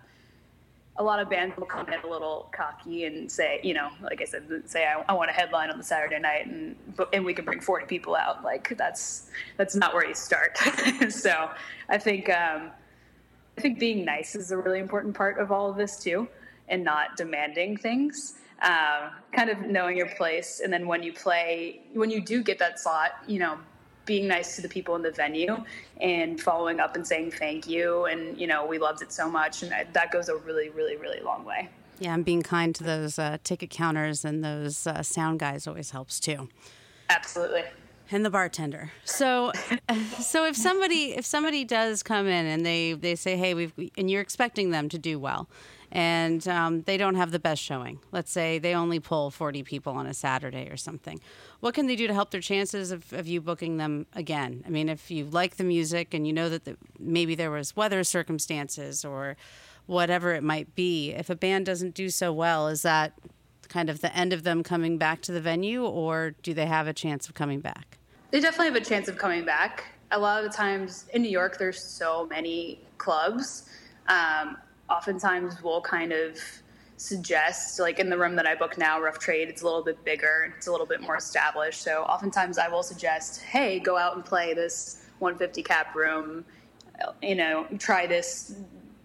a 0.97 1.03
lot 1.03 1.19
of 1.19 1.29
bands 1.29 1.55
will 1.57 1.65
come 1.65 1.87
in 1.87 1.99
a 2.01 2.07
little 2.07 2.49
cocky 2.51 3.05
and 3.05 3.31
say, 3.31 3.59
you 3.63 3.73
know, 3.73 3.89
like 4.01 4.21
I 4.21 4.25
said, 4.25 4.63
say 4.65 4.85
I, 4.85 5.03
I, 5.07 5.13
want 5.13 5.29
a 5.29 5.33
headline 5.33 5.69
on 5.69 5.77
the 5.77 5.83
Saturday 5.83 6.19
night, 6.19 6.47
and 6.47 6.75
and 7.13 7.25
we 7.25 7.33
can 7.33 7.45
bring 7.45 7.61
forty 7.61 7.85
people 7.85 8.15
out. 8.15 8.43
Like 8.43 8.75
that's 8.77 9.29
that's 9.57 9.75
not 9.75 9.93
where 9.93 10.05
you 10.05 10.15
start. 10.15 10.57
so 11.09 11.49
I 11.89 11.97
think 11.97 12.29
um, 12.29 12.71
I 13.57 13.61
think 13.61 13.79
being 13.79 14.03
nice 14.03 14.35
is 14.35 14.51
a 14.51 14.57
really 14.57 14.79
important 14.79 15.15
part 15.15 15.39
of 15.39 15.51
all 15.51 15.69
of 15.69 15.77
this 15.77 15.97
too, 15.97 16.27
and 16.67 16.83
not 16.83 17.15
demanding 17.15 17.77
things 17.77 18.35
um, 18.61 19.09
kind 19.31 19.49
of 19.49 19.59
knowing 19.61 19.97
your 19.97 20.09
place. 20.09 20.61
And 20.63 20.71
then 20.71 20.87
when 20.87 21.03
you 21.03 21.13
play, 21.13 21.81
when 21.93 22.09
you 22.09 22.21
do 22.21 22.43
get 22.43 22.59
that 22.59 22.79
slot, 22.79 23.11
you 23.27 23.39
know, 23.39 23.57
being 24.05 24.27
nice 24.27 24.55
to 24.55 24.61
the 24.61 24.69
people 24.69 24.95
in 24.95 25.01
the 25.01 25.11
venue 25.11 25.63
and 25.99 26.39
following 26.41 26.79
up 26.79 26.95
and 26.95 27.05
saying 27.05 27.31
thank 27.31 27.67
you. 27.67 28.05
And, 28.05 28.39
you 28.39 28.47
know, 28.47 28.65
we 28.65 28.77
loved 28.77 29.01
it 29.01 29.11
so 29.11 29.29
much. 29.29 29.63
And 29.63 29.71
that 29.93 30.11
goes 30.11 30.29
a 30.29 30.35
really, 30.35 30.69
really, 30.69 30.95
really 30.97 31.21
long 31.21 31.45
way. 31.45 31.69
Yeah, 31.99 32.15
and 32.15 32.25
being 32.25 32.41
kind 32.41 32.73
to 32.75 32.83
those 32.83 33.19
uh, 33.19 33.37
ticket 33.43 33.69
counters 33.69 34.25
and 34.25 34.43
those 34.43 34.87
uh, 34.87 35.03
sound 35.03 35.39
guys 35.39 35.67
always 35.67 35.91
helps 35.91 36.19
too. 36.19 36.49
Absolutely 37.09 37.63
and 38.11 38.25
the 38.25 38.29
bartender. 38.29 38.91
So, 39.05 39.51
so 40.19 40.45
if 40.45 40.55
somebody 40.55 41.13
if 41.13 41.25
somebody 41.25 41.63
does 41.63 42.03
come 42.03 42.27
in 42.27 42.45
and 42.45 42.65
they 42.65 42.93
they 42.93 43.15
say, 43.15 43.37
hey, 43.37 43.53
we've 43.53 43.73
and 43.97 44.11
you're 44.11 44.21
expecting 44.21 44.71
them 44.71 44.89
to 44.89 44.97
do 44.97 45.17
well, 45.17 45.47
and 45.91 46.47
um, 46.47 46.83
they 46.83 46.95
don't 46.95 47.15
have 47.15 47.31
the 47.31 47.39
best 47.39 47.61
showing. 47.61 47.99
Let's 48.11 48.31
say 48.31 48.59
they 48.59 48.73
only 48.73 48.99
pull 48.99 49.29
40 49.29 49.63
people 49.63 49.93
on 49.93 50.07
a 50.07 50.13
Saturday 50.13 50.69
or 50.69 50.77
something. 50.77 51.19
What 51.59 51.73
can 51.73 51.87
they 51.87 51.95
do 51.95 52.07
to 52.07 52.13
help 52.13 52.31
their 52.31 52.41
chances 52.41 52.91
of, 52.91 53.11
of 53.11 53.27
you 53.27 53.41
booking 53.41 53.77
them 53.77 54.07
again? 54.13 54.63
I 54.65 54.69
mean, 54.69 54.87
if 54.87 55.11
you 55.11 55.25
like 55.25 55.57
the 55.57 55.65
music 55.65 56.13
and 56.13 56.25
you 56.25 56.31
know 56.31 56.47
that 56.47 56.63
the, 56.63 56.77
maybe 56.97 57.35
there 57.35 57.51
was 57.51 57.75
weather 57.75 58.03
circumstances 58.03 59.03
or 59.03 59.35
whatever 59.85 60.33
it 60.33 60.43
might 60.43 60.75
be, 60.75 61.11
if 61.11 61.29
a 61.29 61.35
band 61.35 61.65
doesn't 61.65 61.93
do 61.93 62.09
so 62.09 62.31
well, 62.31 62.67
is 62.69 62.83
that 62.83 63.13
kind 63.67 63.89
of 63.89 64.01
the 64.01 64.15
end 64.15 64.31
of 64.31 64.43
them 64.43 64.63
coming 64.63 64.97
back 64.97 65.21
to 65.21 65.31
the 65.31 65.41
venue 65.41 65.83
or 65.83 66.31
do 66.43 66.53
they 66.53 66.65
have 66.65 66.87
a 66.87 66.93
chance 66.93 67.27
of 67.27 67.33
coming 67.33 67.59
back? 67.59 67.97
They 68.31 68.39
definitely 68.39 68.67
have 68.67 68.81
a 68.81 68.85
chance 68.85 69.09
of 69.09 69.17
coming 69.17 69.43
back. 69.43 69.85
A 70.11 70.19
lot 70.19 70.43
of 70.43 70.49
the 70.49 70.55
times 70.55 71.05
in 71.13 71.21
New 71.21 71.29
York, 71.29 71.57
there's 71.57 71.81
so 71.81 72.27
many 72.27 72.79
clubs. 72.97 73.69
Um, 74.07 74.57
oftentimes 74.91 75.63
we'll 75.63 75.81
kind 75.81 76.11
of 76.11 76.37
suggest 76.97 77.79
like 77.79 77.97
in 77.97 78.09
the 78.09 78.17
room 78.17 78.35
that 78.35 78.45
I 78.45 78.53
book 78.53 78.77
now, 78.77 79.01
Rough 79.01 79.17
Trade, 79.17 79.49
it's 79.49 79.63
a 79.63 79.65
little 79.65 79.83
bit 79.83 80.03
bigger, 80.03 80.53
it's 80.55 80.67
a 80.67 80.71
little 80.71 80.85
bit 80.85 81.01
more 81.01 81.15
established. 81.15 81.81
So 81.81 82.03
oftentimes 82.03 82.57
I 82.59 82.67
will 82.67 82.83
suggest, 82.83 83.41
hey, 83.41 83.79
go 83.79 83.97
out 83.97 84.15
and 84.15 84.23
play 84.23 84.53
this 84.53 85.05
150 85.19 85.63
cap 85.63 85.95
room, 85.95 86.45
you 87.21 87.35
know, 87.35 87.65
try 87.79 88.05
this 88.05 88.55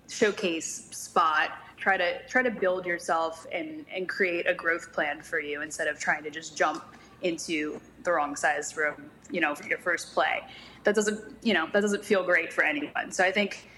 showcase 0.09 0.88
spot. 0.90 1.50
Try 1.78 1.97
to 1.99 2.26
try 2.26 2.43
to 2.43 2.50
build 2.50 2.85
yourself 2.85 3.47
and 3.52 3.85
and 3.95 4.09
create 4.09 4.49
a 4.49 4.55
growth 4.55 4.93
plan 4.93 5.23
for 5.23 5.38
you 5.38 5.62
instead 5.62 5.87
of 5.87 5.99
trying 6.00 6.25
to 6.25 6.31
just 6.31 6.57
jump 6.57 6.83
into 7.23 7.81
the 8.02 8.12
wrong 8.12 8.35
size 8.35 8.76
room, 8.76 9.11
you 9.31 9.40
know, 9.40 9.55
for 9.55 9.69
your 9.69 9.78
first 9.78 10.12
play. 10.12 10.43
That 10.85 10.95
doesn't, 10.95 11.21
you 11.43 11.55
know, 11.55 11.69
that 11.73 11.81
doesn't 11.81 12.05
feel 12.05 12.25
great 12.25 12.52
for 12.52 12.64
anyone. 12.64 13.12
So 13.12 13.25
I 13.25 13.31
think 13.31 13.69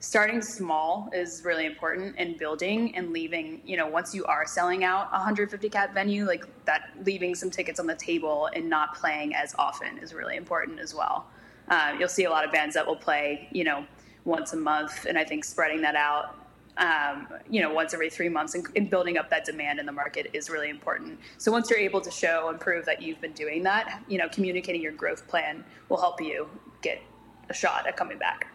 starting 0.00 0.40
small 0.40 1.10
is 1.12 1.42
really 1.44 1.66
important 1.66 2.16
in 2.16 2.34
building 2.38 2.96
and 2.96 3.12
leaving 3.12 3.60
you 3.66 3.76
know 3.76 3.86
once 3.86 4.14
you 4.14 4.24
are 4.24 4.46
selling 4.46 4.82
out 4.82 5.08
a 5.08 5.18
150 5.18 5.68
cap 5.68 5.92
venue 5.92 6.24
like 6.24 6.46
that 6.64 6.90
leaving 7.04 7.34
some 7.34 7.50
tickets 7.50 7.78
on 7.78 7.86
the 7.86 7.94
table 7.94 8.48
and 8.54 8.68
not 8.68 8.94
playing 8.94 9.34
as 9.34 9.54
often 9.58 9.98
is 9.98 10.14
really 10.14 10.36
important 10.36 10.80
as 10.80 10.94
well. 10.94 11.26
Uh, 11.68 11.94
you'll 11.98 12.08
see 12.08 12.24
a 12.24 12.30
lot 12.30 12.44
of 12.44 12.50
bands 12.50 12.74
that 12.74 12.86
will 12.86 12.96
play 12.96 13.46
you 13.52 13.62
know 13.62 13.84
once 14.24 14.52
a 14.54 14.56
month 14.56 15.04
and 15.06 15.18
i 15.18 15.24
think 15.24 15.44
spreading 15.44 15.80
that 15.82 15.94
out 15.94 16.36
um, 16.78 17.28
you 17.50 17.60
know 17.60 17.72
once 17.72 17.92
every 17.92 18.08
three 18.08 18.28
months 18.30 18.54
and, 18.54 18.66
and, 18.76 18.88
building 18.88 19.18
up 19.18 19.28
that 19.28 19.44
demand 19.44 19.78
in 19.78 19.86
the 19.86 19.92
market 19.92 20.30
is 20.32 20.48
really 20.48 20.70
important. 20.70 21.18
So 21.36 21.52
once 21.52 21.68
you're 21.68 21.78
able 21.78 22.00
to 22.00 22.10
show 22.10 22.48
and 22.48 22.58
prove 22.58 22.86
that 22.86 23.02
you've 23.02 23.20
been 23.20 23.32
doing 23.32 23.62
that 23.64 24.02
you 24.08 24.16
know 24.16 24.28
communicating 24.30 24.80
your 24.80 24.92
growth 24.92 25.26
plan 25.28 25.62
will 25.90 26.00
help 26.00 26.22
you 26.22 26.48
get 26.80 27.02
a 27.50 27.54
shot 27.54 27.86
at 27.86 27.96
coming 27.96 28.18
back 28.18 28.49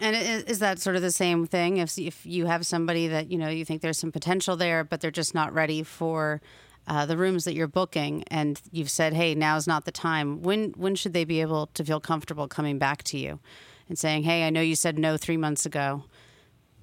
And 0.00 0.14
is 0.46 0.58
that 0.58 0.78
sort 0.78 0.96
of 0.96 1.02
the 1.02 1.10
same 1.10 1.46
thing? 1.46 1.78
If 1.78 1.98
if 1.98 2.26
you 2.26 2.46
have 2.46 2.66
somebody 2.66 3.08
that 3.08 3.30
you 3.30 3.38
know 3.38 3.48
you 3.48 3.64
think 3.64 3.80
there's 3.80 3.98
some 3.98 4.12
potential 4.12 4.56
there, 4.56 4.84
but 4.84 5.00
they're 5.00 5.10
just 5.10 5.34
not 5.34 5.54
ready 5.54 5.82
for 5.82 6.42
uh, 6.86 7.06
the 7.06 7.16
rooms 7.16 7.44
that 7.44 7.54
you're 7.54 7.66
booking, 7.66 8.22
and 8.28 8.60
you've 8.70 8.90
said, 8.90 9.14
"Hey, 9.14 9.34
now's 9.34 9.66
not 9.66 9.84
the 9.86 9.92
time." 9.92 10.42
When 10.42 10.72
when 10.76 10.96
should 10.96 11.14
they 11.14 11.24
be 11.24 11.40
able 11.40 11.68
to 11.68 11.84
feel 11.84 12.00
comfortable 12.00 12.46
coming 12.46 12.78
back 12.78 13.04
to 13.04 13.18
you 13.18 13.40
and 13.88 13.98
saying, 13.98 14.24
"Hey, 14.24 14.46
I 14.46 14.50
know 14.50 14.60
you 14.60 14.76
said 14.76 14.98
no 14.98 15.16
three 15.16 15.38
months 15.38 15.64
ago. 15.64 16.04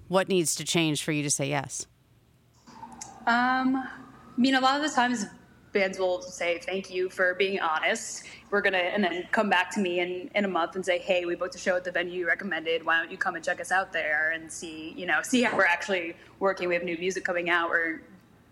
What 0.07 0.27
needs 0.27 0.55
to 0.55 0.63
change 0.63 1.03
for 1.03 1.11
you 1.11 1.21
to 1.21 1.29
say 1.29 1.49
yes?" 1.49 1.85
Um, 3.27 3.77
I 3.77 3.87
mean, 4.37 4.55
a 4.55 4.59
lot 4.59 4.75
of 4.75 4.89
the 4.89 4.93
times 4.93 5.25
bands 5.73 5.99
will 5.99 6.21
say 6.21 6.59
thank 6.59 6.89
you 6.89 7.09
for 7.09 7.33
being 7.33 7.59
honest. 7.59 8.23
We're 8.51 8.61
gonna 8.61 8.77
and 8.77 9.03
then 9.03 9.27
come 9.31 9.49
back 9.49 9.71
to 9.71 9.79
me 9.79 9.99
in, 9.99 10.29
in 10.35 10.45
a 10.45 10.47
month 10.47 10.75
and 10.75 10.85
say 10.85 10.99
hey 10.99 11.25
we 11.25 11.35
booked 11.35 11.55
a 11.55 11.57
show 11.57 11.75
at 11.75 11.83
the 11.83 11.91
venue 11.91 12.19
you 12.19 12.27
recommended. 12.27 12.85
Why 12.85 12.99
don't 12.99 13.11
you 13.11 13.17
come 13.17 13.35
and 13.35 13.43
check 13.43 13.59
us 13.59 13.71
out 13.71 13.91
there 13.91 14.31
and 14.31 14.51
see 14.51 14.93
you 14.95 15.05
know 15.05 15.21
see 15.23 15.41
how 15.41 15.57
we're 15.57 15.65
actually 15.65 16.15
working? 16.39 16.67
We 16.69 16.75
have 16.75 16.83
new 16.83 16.97
music 16.97 17.25
coming 17.25 17.49
out. 17.49 17.69
We're 17.69 18.01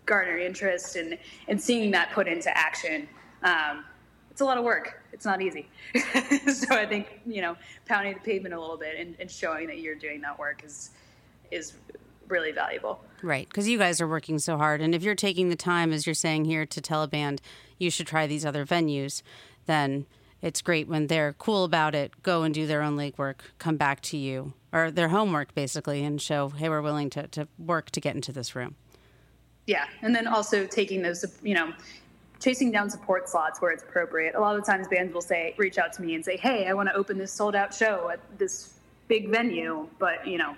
garnering 0.04 0.44
interest 0.44 0.96
and 0.96 1.16
and 1.48 1.60
seeing 1.60 1.92
that 1.92 2.10
put 2.12 2.26
into 2.26 2.56
action. 2.56 3.08
Um, 3.42 3.84
it's 4.30 4.40
a 4.40 4.44
lot 4.44 4.58
of 4.58 4.64
work. 4.64 5.02
It's 5.12 5.24
not 5.24 5.40
easy. 5.40 5.68
So 6.48 6.74
i 6.74 6.86
think 6.86 7.20
you 7.24 7.40
know 7.40 7.56
pounding 7.86 8.14
the 8.14 8.20
pavement 8.20 8.54
a 8.54 8.60
little 8.60 8.76
bit 8.76 8.98
and, 8.98 9.14
and 9.20 9.30
showing 9.30 9.68
that 9.68 9.78
you're 9.78 9.94
doing 9.94 10.20
that 10.22 10.38
work 10.38 10.64
is 10.64 10.90
is 11.50 11.74
really 12.32 12.50
valuable. 12.50 13.04
Right, 13.22 13.48
because 13.48 13.68
you 13.68 13.78
guys 13.78 14.00
are 14.00 14.08
working 14.08 14.40
so 14.40 14.56
hard. 14.56 14.80
And 14.80 14.94
if 14.94 15.04
you're 15.04 15.14
taking 15.14 15.48
the 15.48 15.56
time, 15.56 15.92
as 15.92 16.06
you're 16.06 16.14
saying 16.14 16.46
here, 16.46 16.66
to 16.66 16.80
tell 16.80 17.04
a 17.04 17.06
band 17.08 17.40
you 17.78 17.90
should 17.90 18.08
try 18.08 18.26
these 18.26 18.44
other 18.44 18.66
venues, 18.66 19.22
then 19.66 20.06
it's 20.40 20.60
great 20.60 20.88
when 20.88 21.06
they're 21.06 21.34
cool 21.34 21.62
about 21.62 21.94
it, 21.94 22.20
go 22.24 22.42
and 22.42 22.52
do 22.52 22.66
their 22.66 22.82
own 22.82 22.96
legwork, 22.96 23.36
come 23.58 23.76
back 23.76 24.00
to 24.00 24.16
you, 24.16 24.54
or 24.72 24.90
their 24.90 25.10
homework 25.10 25.54
basically, 25.54 26.02
and 26.02 26.20
show, 26.20 26.48
hey, 26.48 26.68
we're 26.68 26.82
willing 26.82 27.10
to, 27.10 27.28
to 27.28 27.46
work 27.58 27.92
to 27.92 28.00
get 28.00 28.16
into 28.16 28.32
this 28.32 28.56
room. 28.56 28.74
Yeah, 29.68 29.84
and 30.00 30.16
then 30.16 30.26
also 30.26 30.66
taking 30.66 31.02
those, 31.02 31.24
you 31.44 31.54
know, 31.54 31.72
chasing 32.40 32.72
down 32.72 32.90
support 32.90 33.28
slots 33.28 33.62
where 33.62 33.70
it's 33.70 33.84
appropriate. 33.84 34.34
A 34.34 34.40
lot 34.40 34.56
of 34.56 34.66
times 34.66 34.88
bands 34.88 35.14
will 35.14 35.20
say, 35.20 35.54
reach 35.56 35.78
out 35.78 35.92
to 35.92 36.02
me 36.02 36.16
and 36.16 36.24
say, 36.24 36.36
hey, 36.36 36.66
I 36.66 36.72
want 36.72 36.88
to 36.88 36.94
open 36.96 37.16
this 37.16 37.32
sold 37.32 37.54
out 37.54 37.72
show 37.72 38.10
at 38.10 38.18
this 38.36 38.74
big 39.06 39.28
venue, 39.28 39.88
but, 40.00 40.26
you 40.26 40.38
know, 40.38 40.56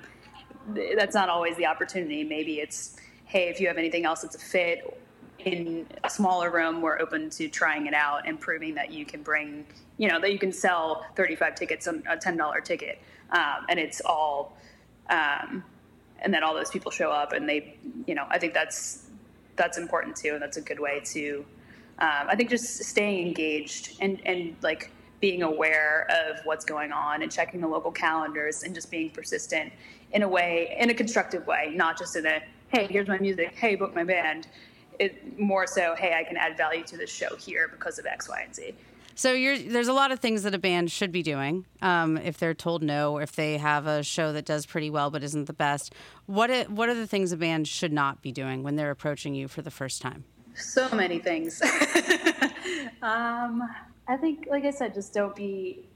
that's 0.68 1.14
not 1.14 1.28
always 1.28 1.56
the 1.56 1.66
opportunity. 1.66 2.25
Maybe 2.25 2.61
it's, 2.61 2.97
hey, 3.26 3.49
if 3.49 3.61
you 3.61 3.68
have 3.68 3.78
anything 3.78 4.04
else 4.04 4.23
that's 4.23 4.37
a 4.37 4.38
fit 4.38 4.99
in 5.40 5.87
a 6.02 6.11
smaller 6.11 6.50
room, 6.50 6.80
we're 6.80 6.99
open 7.00 7.30
to 7.30 7.49
trying 7.49 7.87
it 7.87 7.94
out 7.94 8.26
and 8.26 8.40
proving 8.40 8.75
that 8.75 8.92
you 8.92 9.04
can 9.04 9.23
bring, 9.23 9.66
you 9.99 10.09
know, 10.09 10.21
that 10.21 10.33
you 10.33 10.38
can 10.38 10.52
sell 10.52 11.04
35 11.16 11.54
tickets 11.54 11.87
on 11.87 12.02
a 12.09 12.16
$10 12.16 12.64
ticket. 12.64 13.00
Um, 13.30 13.66
and 13.68 13.78
it's 13.78 14.00
all, 14.00 14.56
um, 15.11 15.62
and 16.21 16.33
then 16.33 16.42
all 16.42 16.54
those 16.54 16.71
people 16.71 16.90
show 16.90 17.11
up 17.11 17.33
and 17.33 17.49
they, 17.49 17.76
you 18.06 18.14
know, 18.14 18.26
I 18.30 18.38
think 18.38 18.54
that's, 18.54 19.06
that's 19.56 19.76
important 19.76 20.16
too. 20.16 20.33
And 20.35 20.42
that's 20.42 20.56
a 20.56 20.62
good 20.62 20.80
way 20.80 21.00
to, 21.06 21.44
um, 21.99 22.26
I 22.28 22.35
think 22.37 22.50
just 22.50 22.83
staying 22.85 23.26
engaged 23.26 23.97
and, 24.00 24.21
and 24.25 24.56
like 24.62 24.90
being 25.21 25.42
aware 25.42 26.06
of 26.11 26.44
what's 26.44 26.64
going 26.64 26.92
on 26.92 27.23
and 27.23 27.30
checking 27.30 27.61
the 27.61 27.68
local 27.68 27.90
calendars 27.90 28.62
and 28.62 28.75
just 28.75 28.90
being 28.90 29.11
persistent 29.11 29.73
in 30.14 30.23
a 30.23 30.28
way, 30.28 30.75
in 30.78 30.88
a 30.88 30.94
constructive 30.94 31.47
way, 31.47 31.73
not 31.75 31.99
just 31.99 32.16
in 32.16 32.25
a, 32.25 32.40
hey, 32.68 32.87
here's 32.88 33.09
my 33.09 33.18
music, 33.18 33.54
hey, 33.56 33.75
book 33.75 33.94
my 33.94 34.04
band. 34.04 34.47
It 35.00 35.38
more 35.38 35.66
so, 35.66 35.97
hey, 35.97 36.14
I 36.14 36.23
can 36.23 36.37
add 36.37 36.56
value 36.56 36.85
to 36.85 36.97
this 36.97 37.11
show 37.11 37.35
here 37.37 37.66
because 37.66 37.99
of 37.99 38.06
X, 38.06 38.28
Y, 38.28 38.42
and 38.44 38.54
Z. 38.54 38.75
So 39.16 39.33
there's 39.33 39.88
a 39.88 39.92
lot 39.92 40.12
of 40.12 40.21
things 40.21 40.44
that 40.44 40.54
a 40.54 40.59
band 40.59 40.90
should 40.90 41.12
be 41.12 41.23
doing 41.23 41.66
um, 41.83 42.16
if 42.16 42.38
they're 42.38 42.54
told 42.54 42.83
no, 42.83 43.12
or 43.12 43.23
if 43.23 43.33
they 43.33 43.59
have 43.59 43.87
a 43.87 44.02
show 44.02 44.33
that 44.33 44.44
does 44.44 44.66
pretty 44.66 44.90
well 44.90 45.11
but 45.11 45.23
isn't 45.23 45.44
the 45.44 45.52
best. 45.52 45.94
What 46.26 46.50
it, 46.50 46.71
what 46.71 46.88
are 46.88 46.94
the 46.94 47.06
things 47.06 47.33
a 47.33 47.37
band 47.37 47.68
should 47.68 47.92
not 47.92 48.23
be 48.23 48.33
doing 48.33 48.62
when 48.62 48.76
they're 48.76 48.90
approaching 48.90 49.35
you 49.35 49.47
for 49.47 49.62
the 49.62 49.71
first 49.71 50.00
time? 50.00 50.25
So 50.54 50.88
many 50.90 51.18
things. 51.18 51.61
um, 53.02 53.68
I 54.06 54.16
think, 54.16 54.47
like 54.49 54.64
I 54.64 54.71
said, 54.71 54.94
just 54.94 55.12
don't 55.12 55.35
be 55.35 55.88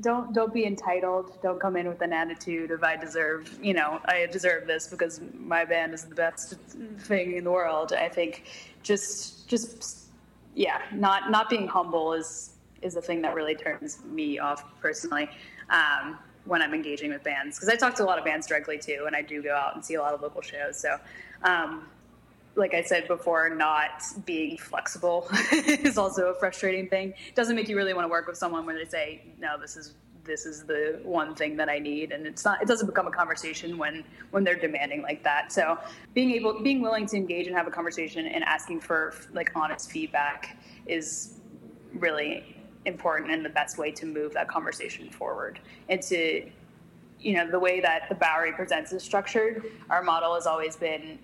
don't 0.00 0.32
don't 0.32 0.52
be 0.52 0.64
entitled. 0.64 1.40
Don't 1.42 1.60
come 1.60 1.76
in 1.76 1.88
with 1.88 2.00
an 2.02 2.12
attitude 2.12 2.70
of 2.70 2.82
I 2.82 2.96
deserve, 2.96 3.58
you 3.62 3.74
know, 3.74 4.00
I 4.06 4.26
deserve 4.30 4.66
this 4.66 4.88
because 4.88 5.20
my 5.34 5.64
band 5.64 5.94
is 5.94 6.04
the 6.04 6.14
best 6.14 6.54
thing 7.00 7.36
in 7.36 7.44
the 7.44 7.50
world. 7.50 7.92
I 7.92 8.08
think 8.08 8.44
just 8.82 9.48
just 9.48 10.08
yeah, 10.54 10.82
not 10.92 11.30
not 11.30 11.48
being 11.50 11.66
humble 11.66 12.12
is 12.12 12.54
is 12.82 12.94
the 12.94 13.02
thing 13.02 13.22
that 13.22 13.34
really 13.34 13.54
turns 13.54 14.04
me 14.04 14.38
off 14.38 14.64
personally. 14.80 15.28
Um, 15.70 16.18
when 16.44 16.62
I'm 16.62 16.72
engaging 16.72 17.10
with 17.10 17.22
bands, 17.22 17.58
because 17.58 17.68
I 17.68 17.76
talk 17.76 17.94
to 17.96 18.04
a 18.04 18.06
lot 18.06 18.18
of 18.18 18.24
bands 18.24 18.46
directly 18.46 18.78
too, 18.78 19.04
and 19.06 19.14
I 19.14 19.20
do 19.20 19.42
go 19.42 19.54
out 19.54 19.74
and 19.74 19.84
see 19.84 19.94
a 19.94 20.00
lot 20.00 20.14
of 20.14 20.22
local 20.22 20.40
shows. 20.40 20.80
So, 20.80 20.96
um, 21.42 21.86
like 22.58 22.74
I 22.74 22.82
said 22.82 23.06
before, 23.08 23.48
not 23.48 24.02
being 24.26 24.58
flexible 24.58 25.28
is 25.52 25.96
also 25.96 26.26
a 26.26 26.34
frustrating 26.34 26.88
thing. 26.88 27.14
Doesn't 27.34 27.56
make 27.56 27.68
you 27.68 27.76
really 27.76 27.94
want 27.94 28.04
to 28.04 28.10
work 28.10 28.26
with 28.26 28.36
someone 28.36 28.66
when 28.66 28.76
they 28.76 28.84
say, 28.84 29.22
"No, 29.38 29.56
this 29.58 29.76
is 29.76 29.94
this 30.24 30.44
is 30.44 30.64
the 30.64 31.00
one 31.04 31.34
thing 31.34 31.56
that 31.56 31.68
I 31.68 31.78
need," 31.78 32.12
and 32.12 32.26
it's 32.26 32.44
not. 32.44 32.60
It 32.60 32.68
doesn't 32.68 32.86
become 32.86 33.06
a 33.06 33.10
conversation 33.10 33.78
when 33.78 34.04
when 34.32 34.44
they're 34.44 34.58
demanding 34.58 35.02
like 35.02 35.22
that. 35.22 35.52
So 35.52 35.78
being 36.12 36.32
able, 36.32 36.60
being 36.60 36.82
willing 36.82 37.06
to 37.06 37.16
engage 37.16 37.46
and 37.46 37.56
have 37.56 37.68
a 37.68 37.70
conversation 37.70 38.26
and 38.26 38.44
asking 38.44 38.80
for 38.80 39.14
like 39.32 39.52
honest 39.54 39.90
feedback 39.90 40.58
is 40.86 41.40
really 41.94 42.56
important 42.84 43.30
and 43.30 43.44
the 43.44 43.50
best 43.50 43.78
way 43.78 43.90
to 43.90 44.06
move 44.06 44.32
that 44.34 44.48
conversation 44.48 45.10
forward 45.10 45.60
and 45.88 46.00
to 46.00 46.48
you 47.20 47.34
know 47.34 47.50
the 47.50 47.58
way 47.58 47.80
that 47.80 48.08
the 48.08 48.14
bowery 48.14 48.52
presents 48.52 48.92
is 48.92 49.02
structured 49.02 49.64
our 49.90 50.02
model 50.02 50.34
has 50.34 50.46
always 50.46 50.76
been 50.76 51.18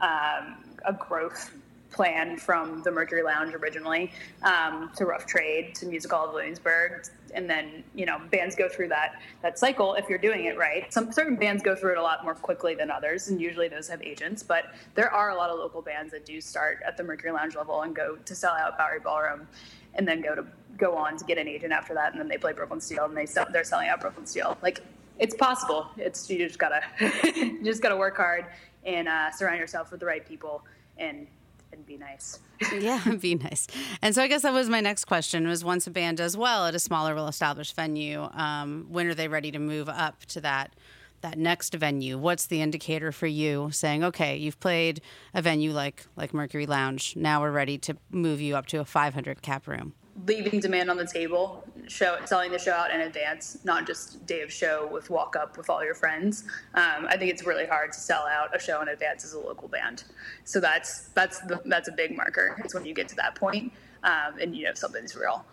um, 0.00 0.56
a 0.84 0.92
growth 0.92 1.52
plan 1.90 2.36
from 2.36 2.82
the 2.82 2.90
Mercury 2.90 3.22
Lounge 3.22 3.54
originally 3.54 4.12
um, 4.42 4.90
to 4.96 5.04
Rough 5.04 5.26
Trade 5.26 5.74
to 5.76 5.86
Music 5.86 6.10
Hall 6.10 6.26
of 6.28 6.34
Williamsburg, 6.34 7.06
and 7.34 7.48
then 7.48 7.84
you 7.94 8.06
know 8.06 8.20
bands 8.30 8.54
go 8.54 8.68
through 8.68 8.88
that 8.88 9.20
that 9.42 9.58
cycle 9.58 9.94
if 9.94 10.08
you're 10.08 10.18
doing 10.18 10.44
it 10.44 10.56
right. 10.56 10.92
Some 10.92 11.12
certain 11.12 11.36
bands 11.36 11.62
go 11.62 11.74
through 11.74 11.92
it 11.92 11.98
a 11.98 12.02
lot 12.02 12.24
more 12.24 12.34
quickly 12.34 12.74
than 12.74 12.90
others, 12.90 13.28
and 13.28 13.40
usually 13.40 13.68
those 13.68 13.88
have 13.88 14.02
agents. 14.02 14.42
But 14.42 14.66
there 14.94 15.12
are 15.12 15.30
a 15.30 15.34
lot 15.34 15.50
of 15.50 15.58
local 15.58 15.82
bands 15.82 16.12
that 16.12 16.24
do 16.24 16.40
start 16.40 16.80
at 16.86 16.96
the 16.96 17.02
Mercury 17.02 17.32
Lounge 17.32 17.56
level 17.56 17.82
and 17.82 17.94
go 17.94 18.16
to 18.16 18.34
sell 18.34 18.52
out 18.52 18.78
Bowery 18.78 19.00
Ballroom, 19.00 19.46
and 19.94 20.06
then 20.06 20.20
go 20.20 20.34
to 20.34 20.46
go 20.76 20.96
on 20.96 21.16
to 21.16 21.24
get 21.24 21.38
an 21.38 21.48
agent 21.48 21.72
after 21.72 21.94
that, 21.94 22.12
and 22.12 22.20
then 22.20 22.28
they 22.28 22.38
play 22.38 22.52
Brooklyn 22.52 22.80
Steel 22.80 23.04
and 23.04 23.16
they 23.16 23.26
sell, 23.26 23.46
they're 23.52 23.64
selling 23.64 23.88
out 23.88 24.00
Brooklyn 24.00 24.26
Steel. 24.26 24.56
Like 24.62 24.80
it's 25.18 25.34
possible. 25.34 25.86
It's 25.98 26.30
you 26.30 26.38
just 26.46 26.58
gotta 26.58 26.80
you 27.36 27.62
just 27.62 27.82
gotta 27.82 27.96
work 27.96 28.16
hard 28.16 28.46
and 28.84 29.08
uh, 29.08 29.30
surround 29.30 29.58
yourself 29.58 29.90
with 29.90 30.00
the 30.00 30.06
right 30.06 30.26
people 30.26 30.64
and 30.98 31.26
and 31.72 31.86
be 31.86 31.96
nice. 31.96 32.40
yeah, 32.80 33.00
be 33.20 33.36
nice. 33.36 33.68
And 34.02 34.12
so 34.12 34.22
I 34.22 34.26
guess 34.26 34.42
that 34.42 34.52
was 34.52 34.68
my 34.68 34.80
next 34.80 35.04
question: 35.04 35.46
was 35.46 35.64
once 35.64 35.86
a 35.86 35.90
band 35.90 36.18
does 36.18 36.36
well 36.36 36.66
at 36.66 36.74
a 36.74 36.78
smaller, 36.80 37.14
well-established 37.14 37.76
venue, 37.76 38.28
um, 38.32 38.86
when 38.88 39.06
are 39.06 39.14
they 39.14 39.28
ready 39.28 39.50
to 39.52 39.58
move 39.58 39.88
up 39.88 40.24
to 40.26 40.40
that? 40.40 40.74
that 41.22 41.38
next 41.38 41.74
venue 41.74 42.16
what's 42.16 42.46
the 42.46 42.62
indicator 42.62 43.12
for 43.12 43.26
you 43.26 43.68
saying 43.72 44.02
okay 44.02 44.36
you've 44.36 44.58
played 44.60 45.00
a 45.34 45.42
venue 45.42 45.70
like 45.72 46.06
like 46.16 46.32
mercury 46.32 46.66
lounge 46.66 47.14
now 47.16 47.40
we're 47.40 47.50
ready 47.50 47.76
to 47.76 47.96
move 48.10 48.40
you 48.40 48.56
up 48.56 48.66
to 48.66 48.80
a 48.80 48.84
500 48.84 49.42
cap 49.42 49.66
room 49.66 49.92
leaving 50.26 50.60
demand 50.60 50.90
on 50.90 50.96
the 50.96 51.06
table, 51.06 51.64
show 51.88 52.18
selling 52.24 52.52
the 52.52 52.58
show 52.58 52.72
out 52.72 52.90
in 52.90 53.00
advance, 53.00 53.58
not 53.64 53.86
just 53.86 54.24
day 54.26 54.42
of 54.42 54.52
show 54.52 54.88
with 54.92 55.10
walk 55.10 55.36
up 55.36 55.56
with 55.56 55.70
all 55.70 55.84
your 55.84 55.94
friends. 55.94 56.44
Um, 56.74 57.06
I 57.08 57.16
think 57.16 57.30
it's 57.30 57.44
really 57.44 57.66
hard 57.66 57.92
to 57.92 57.98
sell 57.98 58.26
out 58.26 58.54
a 58.54 58.58
show 58.58 58.80
in 58.82 58.88
advance 58.88 59.24
as 59.24 59.32
a 59.32 59.38
local 59.38 59.68
band. 59.68 60.04
So 60.44 60.60
that's 60.60 61.08
that's 61.08 61.40
the, 61.40 61.60
that's 61.66 61.88
a 61.88 61.92
big 61.92 62.16
marker. 62.16 62.60
It's 62.64 62.74
when 62.74 62.84
you 62.84 62.94
get 62.94 63.08
to 63.08 63.16
that 63.16 63.34
point, 63.34 63.72
um, 64.02 64.38
and 64.40 64.56
you 64.56 64.64
know 64.64 64.74
something's 64.74 65.14
real, 65.16 65.44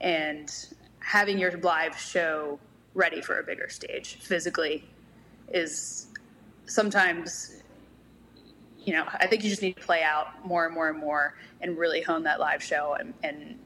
and 0.00 0.52
having 1.00 1.38
your 1.38 1.56
live 1.58 1.98
show 1.98 2.58
ready 2.94 3.20
for 3.20 3.38
a 3.38 3.42
bigger 3.42 3.68
stage 3.68 4.16
physically 4.16 4.84
is 5.52 6.08
sometimes 6.66 7.62
you 8.86 8.92
know, 8.92 9.04
I 9.14 9.26
think 9.26 9.42
you 9.42 9.50
just 9.50 9.62
need 9.62 9.74
to 9.76 9.82
play 9.82 10.04
out 10.04 10.46
more 10.46 10.64
and 10.64 10.72
more 10.72 10.88
and 10.88 10.96
more 10.96 11.34
and 11.60 11.76
really 11.76 12.00
hone 12.00 12.22
that 12.22 12.38
live 12.38 12.62
show 12.62 12.96
and, 12.98 13.12
and 13.24 13.58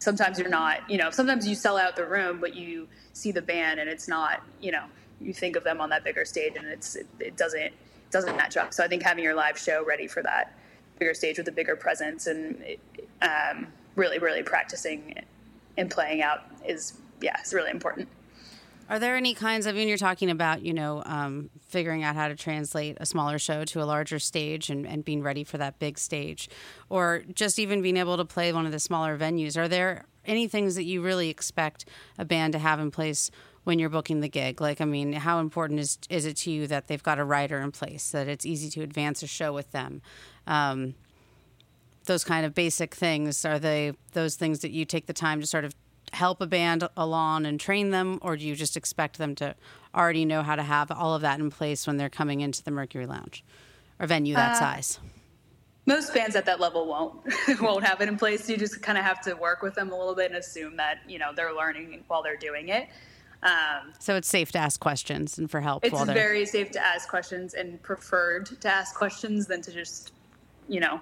sometimes 0.00 0.38
you're 0.38 0.48
not, 0.48 0.90
you 0.90 0.98
know, 0.98 1.10
sometimes 1.10 1.46
you 1.46 1.54
sell 1.54 1.76
out 1.78 1.94
the 1.94 2.04
room, 2.04 2.40
but 2.40 2.54
you 2.56 2.88
see 3.12 3.30
the 3.30 3.42
band 3.42 3.78
and 3.78 3.88
it's 3.88 4.08
not, 4.08 4.42
you 4.60 4.72
know, 4.72 4.84
you 5.20 5.32
think 5.32 5.54
of 5.54 5.62
them 5.62 5.80
on 5.80 5.90
that 5.90 6.02
bigger 6.02 6.24
stage 6.24 6.54
and 6.56 6.66
it's 6.66 6.96
it, 6.96 7.06
it 7.20 7.36
doesn't 7.36 7.72
doesn't 8.10 8.36
match 8.36 8.56
up. 8.56 8.74
So 8.74 8.82
I 8.82 8.88
think 8.88 9.02
having 9.02 9.22
your 9.22 9.34
live 9.34 9.58
show 9.58 9.84
ready 9.84 10.08
for 10.08 10.22
that 10.22 10.56
bigger 10.98 11.14
stage 11.14 11.38
with 11.38 11.46
a 11.48 11.52
bigger 11.52 11.76
presence 11.76 12.26
and 12.26 12.64
um, 13.22 13.68
really 13.94 14.18
really 14.18 14.42
practicing 14.42 15.22
and 15.76 15.90
playing 15.90 16.22
out 16.22 16.40
is 16.66 16.94
yeah, 17.20 17.36
it's 17.38 17.52
really 17.52 17.70
important. 17.70 18.08
Are 18.90 18.98
there 18.98 19.14
any 19.14 19.34
kinds 19.34 19.66
of, 19.66 19.76
when 19.76 19.86
you're 19.86 19.96
talking 19.96 20.30
about, 20.30 20.62
you 20.62 20.74
know, 20.74 21.04
um, 21.06 21.48
figuring 21.68 22.02
out 22.02 22.16
how 22.16 22.26
to 22.26 22.34
translate 22.34 22.96
a 22.98 23.06
smaller 23.06 23.38
show 23.38 23.64
to 23.66 23.80
a 23.80 23.84
larger 23.84 24.18
stage 24.18 24.68
and, 24.68 24.84
and 24.84 25.04
being 25.04 25.22
ready 25.22 25.44
for 25.44 25.58
that 25.58 25.78
big 25.78 25.96
stage, 25.96 26.50
or 26.88 27.22
just 27.32 27.60
even 27.60 27.82
being 27.82 27.96
able 27.96 28.16
to 28.16 28.24
play 28.24 28.52
one 28.52 28.66
of 28.66 28.72
the 28.72 28.80
smaller 28.80 29.16
venues, 29.16 29.56
are 29.56 29.68
there 29.68 30.06
any 30.26 30.48
things 30.48 30.74
that 30.74 30.82
you 30.82 31.02
really 31.02 31.28
expect 31.28 31.84
a 32.18 32.24
band 32.24 32.52
to 32.54 32.58
have 32.58 32.80
in 32.80 32.90
place 32.90 33.30
when 33.62 33.78
you're 33.78 33.88
booking 33.88 34.22
the 34.22 34.28
gig? 34.28 34.60
Like, 34.60 34.80
I 34.80 34.86
mean, 34.86 35.12
how 35.12 35.38
important 35.38 35.78
is 35.78 35.96
is 36.08 36.26
it 36.26 36.36
to 36.38 36.50
you 36.50 36.66
that 36.66 36.88
they've 36.88 37.02
got 37.02 37.20
a 37.20 37.24
rider 37.24 37.60
in 37.60 37.70
place, 37.70 38.10
that 38.10 38.26
it's 38.26 38.44
easy 38.44 38.68
to 38.70 38.82
advance 38.82 39.22
a 39.22 39.28
show 39.28 39.52
with 39.52 39.70
them? 39.70 40.02
Um, 40.48 40.96
those 42.06 42.24
kind 42.24 42.44
of 42.44 42.54
basic 42.54 42.96
things 42.96 43.44
are 43.44 43.60
they 43.60 43.92
those 44.14 44.34
things 44.34 44.60
that 44.60 44.72
you 44.72 44.84
take 44.84 45.06
the 45.06 45.12
time 45.12 45.40
to 45.40 45.46
sort 45.46 45.64
of 45.64 45.76
help 46.12 46.40
a 46.40 46.46
band 46.46 46.88
along 46.96 47.46
and 47.46 47.58
train 47.58 47.90
them, 47.90 48.18
or 48.22 48.36
do 48.36 48.46
you 48.46 48.54
just 48.54 48.76
expect 48.76 49.18
them 49.18 49.34
to 49.36 49.54
already 49.94 50.24
know 50.24 50.42
how 50.42 50.56
to 50.56 50.62
have 50.62 50.90
all 50.90 51.14
of 51.14 51.22
that 51.22 51.40
in 51.40 51.50
place 51.50 51.86
when 51.86 51.96
they're 51.96 52.10
coming 52.10 52.40
into 52.40 52.62
the 52.62 52.70
Mercury 52.70 53.06
Lounge 53.06 53.44
or 53.98 54.06
venue 54.06 54.34
that 54.34 54.52
uh, 54.52 54.58
size? 54.58 54.98
Most 55.86 56.14
bands 56.14 56.36
at 56.36 56.44
that 56.46 56.60
level 56.60 56.86
won't 56.86 57.16
won't 57.60 57.84
have 57.84 58.00
it 58.00 58.08
in 58.08 58.16
place. 58.16 58.48
You 58.48 58.56
just 58.56 58.82
kind 58.82 58.98
of 58.98 59.04
have 59.04 59.20
to 59.22 59.34
work 59.34 59.62
with 59.62 59.74
them 59.74 59.90
a 59.90 59.98
little 59.98 60.14
bit 60.14 60.26
and 60.26 60.36
assume 60.36 60.76
that 60.76 60.98
you 61.08 61.18
know 61.18 61.32
they're 61.34 61.54
learning 61.54 62.04
while 62.06 62.22
they're 62.22 62.36
doing 62.36 62.68
it. 62.68 62.88
Um, 63.42 63.92
so 63.98 64.16
it's 64.16 64.28
safe 64.28 64.52
to 64.52 64.58
ask 64.58 64.80
questions 64.80 65.38
and 65.38 65.50
for 65.50 65.60
help. 65.60 65.84
It's 65.84 66.02
very 66.04 66.44
safe 66.44 66.70
to 66.72 66.84
ask 66.84 67.08
questions 67.08 67.54
and 67.54 67.82
preferred 67.82 68.46
to 68.60 68.68
ask 68.68 68.94
questions 68.94 69.46
than 69.46 69.62
to 69.62 69.72
just, 69.72 70.12
you 70.68 70.80
know, 70.80 71.00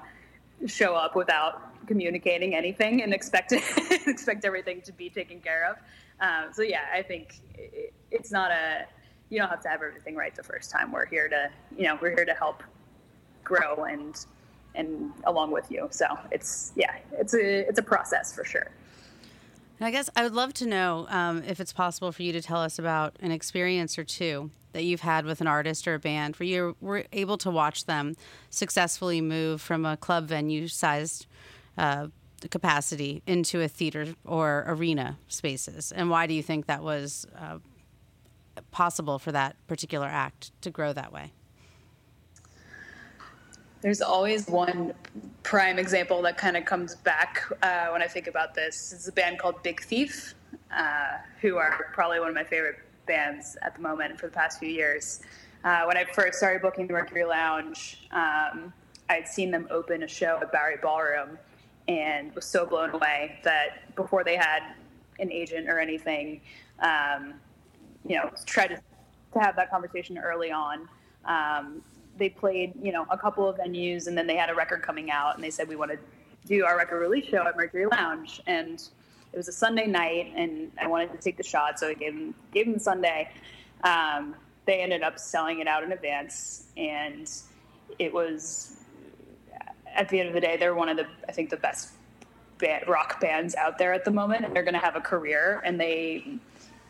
show 0.66 0.94
up 0.94 1.16
without 1.16 1.67
communicating 1.88 2.54
anything 2.54 3.02
and 3.02 3.12
expect 3.12 3.52
expect 4.06 4.44
everything 4.44 4.80
to 4.82 4.92
be 4.92 5.10
taken 5.10 5.40
care 5.40 5.70
of. 5.70 5.76
Um, 6.20 6.52
so 6.52 6.62
yeah, 6.62 6.82
I 6.94 7.02
think 7.02 7.40
it, 7.54 7.92
it's 8.12 8.30
not 8.30 8.52
a 8.52 8.84
you 9.30 9.38
don't 9.38 9.48
have 9.48 9.62
to 9.62 9.68
have 9.68 9.82
everything 9.82 10.14
right 10.14 10.34
the 10.34 10.42
first 10.42 10.70
time. 10.70 10.92
We're 10.92 11.06
here 11.06 11.28
to 11.28 11.50
you 11.76 11.84
know 11.84 11.98
we're 12.00 12.14
here 12.14 12.26
to 12.26 12.34
help 12.34 12.62
grow 13.42 13.84
and 13.84 14.24
and 14.74 15.12
along 15.24 15.50
with 15.50 15.70
you. 15.70 15.88
So 15.90 16.06
it's 16.30 16.72
yeah, 16.76 16.94
it's 17.12 17.34
a 17.34 17.68
it's 17.68 17.78
a 17.78 17.82
process 17.82 18.34
for 18.34 18.44
sure. 18.44 18.70
I 19.80 19.92
guess 19.92 20.10
I 20.16 20.24
would 20.24 20.34
love 20.34 20.52
to 20.54 20.66
know 20.66 21.06
um, 21.08 21.44
if 21.44 21.60
it's 21.60 21.72
possible 21.72 22.10
for 22.10 22.22
you 22.22 22.32
to 22.32 22.42
tell 22.42 22.60
us 22.60 22.80
about 22.80 23.14
an 23.20 23.30
experience 23.30 23.96
or 23.96 24.02
two 24.02 24.50
that 24.72 24.82
you've 24.82 25.02
had 25.02 25.24
with 25.24 25.40
an 25.40 25.46
artist 25.46 25.86
or 25.86 25.94
a 25.94 25.98
band 26.00 26.34
where 26.36 26.48
you 26.48 26.76
were 26.80 27.04
able 27.12 27.38
to 27.38 27.50
watch 27.50 27.86
them 27.86 28.16
successfully 28.50 29.20
move 29.20 29.60
from 29.60 29.86
a 29.86 29.96
club 29.96 30.26
venue 30.26 30.66
sized 30.66 31.26
uh, 31.78 32.08
capacity 32.50 33.22
into 33.26 33.60
a 33.60 33.68
theater 33.68 34.14
or 34.24 34.64
arena 34.66 35.18
spaces. 35.28 35.92
And 35.92 36.10
why 36.10 36.26
do 36.26 36.34
you 36.34 36.42
think 36.42 36.66
that 36.66 36.82
was 36.82 37.26
uh, 37.36 37.58
possible 38.70 39.18
for 39.18 39.32
that 39.32 39.56
particular 39.66 40.06
act 40.06 40.52
to 40.62 40.70
grow 40.70 40.92
that 40.92 41.12
way? 41.12 41.32
There's 43.80 44.00
always 44.00 44.48
one 44.48 44.92
prime 45.44 45.78
example 45.78 46.20
that 46.22 46.36
kind 46.36 46.56
of 46.56 46.64
comes 46.64 46.96
back 46.96 47.44
uh, 47.62 47.88
when 47.88 48.02
I 48.02 48.08
think 48.08 48.26
about 48.26 48.54
this. 48.54 48.92
It's 48.92 49.06
a 49.06 49.12
band 49.12 49.38
called 49.38 49.62
Big 49.62 49.80
Thief, 49.82 50.34
uh, 50.76 51.18
who 51.40 51.58
are 51.58 51.90
probably 51.92 52.18
one 52.18 52.28
of 52.28 52.34
my 52.34 52.44
favorite 52.44 52.80
bands 53.06 53.56
at 53.62 53.76
the 53.76 53.80
moment 53.80 54.18
for 54.18 54.26
the 54.26 54.32
past 54.32 54.58
few 54.58 54.68
years. 54.68 55.20
Uh, 55.62 55.84
when 55.84 55.96
I 55.96 56.04
first 56.04 56.38
started 56.38 56.60
booking 56.60 56.88
the 56.88 56.92
Mercury 56.92 57.24
Lounge, 57.24 58.06
um, 58.10 58.72
I'd 59.08 59.28
seen 59.28 59.50
them 59.52 59.68
open 59.70 60.02
a 60.02 60.08
show 60.08 60.38
at 60.42 60.52
Bowery 60.52 60.76
Ballroom 60.82 61.38
and 61.88 62.34
was 62.34 62.44
so 62.44 62.66
blown 62.66 62.90
away 62.90 63.38
that 63.42 63.94
before 63.96 64.22
they 64.22 64.36
had 64.36 64.60
an 65.18 65.32
agent 65.32 65.68
or 65.68 65.80
anything, 65.80 66.40
um, 66.80 67.34
you 68.06 68.16
know, 68.16 68.30
tried 68.46 68.68
to, 68.68 68.76
to 69.32 69.40
have 69.40 69.56
that 69.56 69.70
conversation 69.70 70.18
early 70.18 70.52
on. 70.52 70.88
Um, 71.24 71.82
they 72.18 72.28
played, 72.28 72.74
you 72.80 72.92
know, 72.92 73.06
a 73.10 73.16
couple 73.16 73.48
of 73.48 73.56
venues, 73.56 74.06
and 74.06 74.16
then 74.16 74.26
they 74.26 74.36
had 74.36 74.50
a 74.50 74.54
record 74.54 74.82
coming 74.82 75.10
out, 75.10 75.34
and 75.34 75.42
they 75.42 75.50
said 75.50 75.68
we 75.68 75.76
want 75.76 75.90
to 75.90 75.98
do 76.46 76.64
our 76.64 76.76
record 76.76 77.00
release 77.00 77.26
show 77.26 77.46
at 77.46 77.56
Mercury 77.56 77.86
Lounge, 77.86 78.40
and 78.46 78.82
it 79.32 79.36
was 79.36 79.48
a 79.48 79.52
Sunday 79.52 79.86
night, 79.86 80.32
and 80.36 80.70
I 80.80 80.86
wanted 80.86 81.12
to 81.12 81.18
take 81.18 81.36
the 81.36 81.42
shot, 81.42 81.78
so 81.78 81.88
I 81.88 81.94
gave 81.94 82.14
them 82.14 82.34
gave 82.52 82.66
them 82.66 82.78
Sunday. 82.78 83.30
Um, 83.84 84.34
they 84.66 84.80
ended 84.80 85.02
up 85.02 85.18
selling 85.18 85.60
it 85.60 85.68
out 85.68 85.82
in 85.84 85.92
advance, 85.92 86.66
and 86.76 87.30
it 87.98 88.12
was 88.12 88.77
at 89.98 90.08
the 90.08 90.20
end 90.20 90.28
of 90.28 90.34
the 90.34 90.40
day, 90.40 90.56
they're 90.56 90.74
one 90.74 90.88
of 90.88 90.96
the 90.96 91.06
I 91.28 91.32
think 91.32 91.50
the 91.50 91.56
best 91.58 91.90
rock 92.86 93.20
bands 93.20 93.54
out 93.54 93.78
there 93.78 93.92
at 93.92 94.04
the 94.04 94.10
moment, 94.10 94.44
and 94.44 94.54
they're 94.54 94.64
going 94.64 94.74
to 94.74 94.80
have 94.80 94.96
a 94.96 95.00
career. 95.00 95.60
And 95.64 95.78
they 95.78 96.38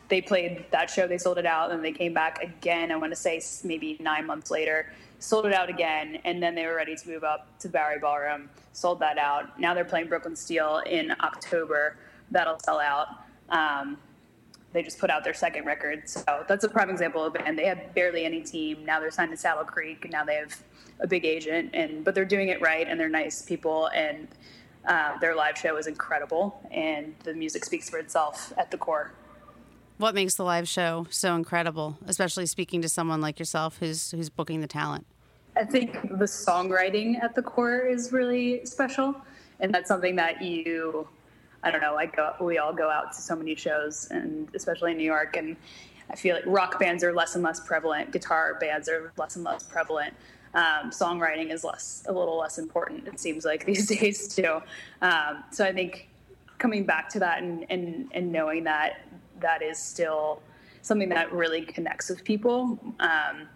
they 0.09 0.23
played 0.23 0.65
that 0.71 0.89
show, 0.89 1.07
they 1.07 1.19
sold 1.19 1.39
it 1.39 1.47
out, 1.47 1.73
and 1.73 1.85
they 1.85 1.93
came 1.93 2.15
back 2.15 2.43
again. 2.43 2.93
I 2.93 2.97
want 2.97 3.13
to 3.13 3.17
say 3.17 3.43
maybe 3.65 3.97
nine 4.01 4.27
months 4.27 4.51
later 4.51 4.93
sold 5.19 5.47
it 5.47 5.53
out 5.53 5.69
again, 5.69 6.21
and 6.25 6.43
then 6.43 6.55
they 6.55 6.67
were 6.67 6.77
ready 6.77 6.95
to 6.95 7.09
move 7.09 7.25
up 7.25 7.59
to 7.59 7.69
Bowery 7.69 7.99
Ballroom, 7.99 8.49
sold 8.73 9.01
that 9.01 9.19
out. 9.19 9.59
Now 9.59 9.75
they're 9.75 9.85
playing 9.85 10.09
Brooklyn 10.09 10.37
Steel 10.37 10.83
in 10.87 11.13
October. 11.21 11.97
That'll 12.31 12.59
sell 12.61 12.81
out. 12.81 13.09
Um, 13.49 13.99
they 14.73 14.83
just 14.83 14.99
put 14.99 15.11
out 15.11 15.25
their 15.25 15.35
second 15.35 15.65
record, 15.65 16.09
so 16.09 16.45
that's 16.47 16.63
a 16.65 16.69
prime 16.69 16.91
example 16.91 17.25
of 17.25 17.35
and 17.37 17.59
they 17.59 17.67
had 17.67 17.95
barely 17.95 18.25
any 18.25 18.43
team. 18.43 18.85
Now 18.85 19.01
they're 19.01 19.11
signed 19.11 19.31
to 19.31 19.37
Saddle 19.37 19.65
Creek, 19.65 20.09
now 20.11 20.25
they 20.25 20.37
have 20.37 20.57
a 21.01 21.07
big 21.07 21.25
agent, 21.25 21.71
and 21.75 22.05
but 22.05 22.15
they're 22.15 22.25
doing 22.25 22.49
it 22.49 22.61
right, 22.61 22.87
and 22.89 22.99
they're 22.99 23.09
nice 23.09 23.43
people, 23.43 23.87
and 23.89 24.29
uh, 24.87 25.19
their 25.19 25.35
live 25.35 25.57
show 25.57 25.77
is 25.77 25.87
incredible, 25.87 26.61
and 26.71 27.15
the 27.25 27.35
music 27.35 27.65
speaks 27.65 27.89
for 27.91 27.99
itself 27.99 28.53
at 28.57 28.71
the 28.71 28.79
core. 28.79 29.13
What 29.99 30.15
makes 30.15 30.37
the 30.37 30.45
live 30.45 30.69
show 30.69 31.07
so 31.11 31.35
incredible, 31.35 31.99
especially 32.07 32.47
speaking 32.47 32.83
to 32.83 32.89
someone 32.89 33.21
like 33.21 33.39
yourself 33.39 33.79
who's 33.79 34.13
who's 34.13 34.31
booking 34.31 34.61
the 34.61 34.69
talent? 34.69 35.07
I 35.57 35.65
think 35.65 36.01
the 36.03 36.25
songwriting 36.25 37.23
at 37.23 37.35
the 37.35 37.43
core 37.43 37.81
is 37.81 38.13
really 38.13 38.65
special, 38.65 39.17
and 39.59 39.75
that's 39.75 39.89
something 39.89 40.15
that 40.17 40.41
you, 40.41 41.09
I 41.65 41.73
don't 41.73 41.81
know, 41.81 41.95
like 41.95 42.15
go, 42.15 42.35
we 42.41 42.59
all 42.59 42.73
go 42.73 42.89
out 42.89 43.13
to 43.13 43.21
so 43.21 43.35
many 43.35 43.57
shows, 43.57 44.07
and 44.11 44.49
especially 44.55 44.93
in 44.93 44.99
New 44.99 45.05
York, 45.05 45.37
and 45.37 45.57
I 46.11 46.17
feel 46.17 46.37
like 46.37 46.47
rock 46.47 46.79
bands 46.79 47.03
are 47.03 47.13
less 47.13 47.35
and 47.35 47.43
less 47.43 47.61
prevalent, 47.61 48.13
guitar 48.13 48.57
bands 48.61 48.89
are 48.89 49.13
less 49.17 49.35
and 49.35 49.45
less 49.45 49.65
prevalent. 49.65 50.15
Um, 50.55 50.91
songwriting 50.91 51.53
is 51.53 51.65
less, 51.65 52.05
a 52.09 52.13
little 52.13 52.39
less 52.39 52.59
important. 52.59 53.07
It 53.07 53.21
seems 53.21 53.45
like 53.45 53.65
these 53.67 53.87
days 53.87 54.35
too. 54.35 54.61
Um, 55.03 55.45
so 55.53 55.65
I 55.65 55.73
think 55.73 56.09
coming 56.59 56.85
back 56.85 57.09
to 57.09 57.21
that 57.21 57.43
and, 57.43 57.65
and 57.71 58.11
and 58.13 58.33
knowing 58.33 58.65
that 58.65 59.07
that 59.41 59.63
is 59.63 59.79
still 59.79 60.43
something 60.83 61.09
that 61.11 61.33
really 61.33 61.63
connects 61.63 62.09
with 62.09 62.25
people. 62.25 62.79
Um, 62.99 63.49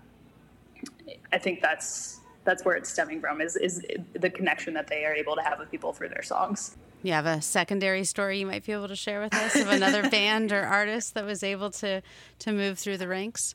I 1.32 1.38
think 1.38 1.60
that's 1.60 2.20
that's 2.44 2.64
where 2.64 2.76
it's 2.76 2.90
stemming 2.90 3.20
from 3.20 3.40
is 3.40 3.56
is 3.56 3.84
the 4.14 4.30
connection 4.30 4.74
that 4.74 4.86
they 4.88 5.04
are 5.04 5.14
able 5.14 5.34
to 5.36 5.42
have 5.42 5.58
with 5.58 5.70
people 5.70 5.92
through 5.92 6.10
their 6.10 6.22
songs. 6.22 6.76
You 7.02 7.12
have 7.14 7.26
a 7.26 7.42
secondary 7.42 8.04
story 8.04 8.38
you 8.38 8.46
might 8.46 8.64
be 8.64 8.72
able 8.72 8.88
to 8.88 8.96
share 8.96 9.20
with 9.20 9.34
us 9.34 9.56
of 9.56 9.68
another 9.68 10.08
band 10.10 10.52
or 10.52 10.62
artist 10.62 11.14
that 11.14 11.24
was 11.24 11.42
able 11.42 11.70
to 11.70 12.02
to 12.40 12.52
move 12.52 12.78
through 12.78 12.98
the 12.98 13.08
ranks. 13.08 13.54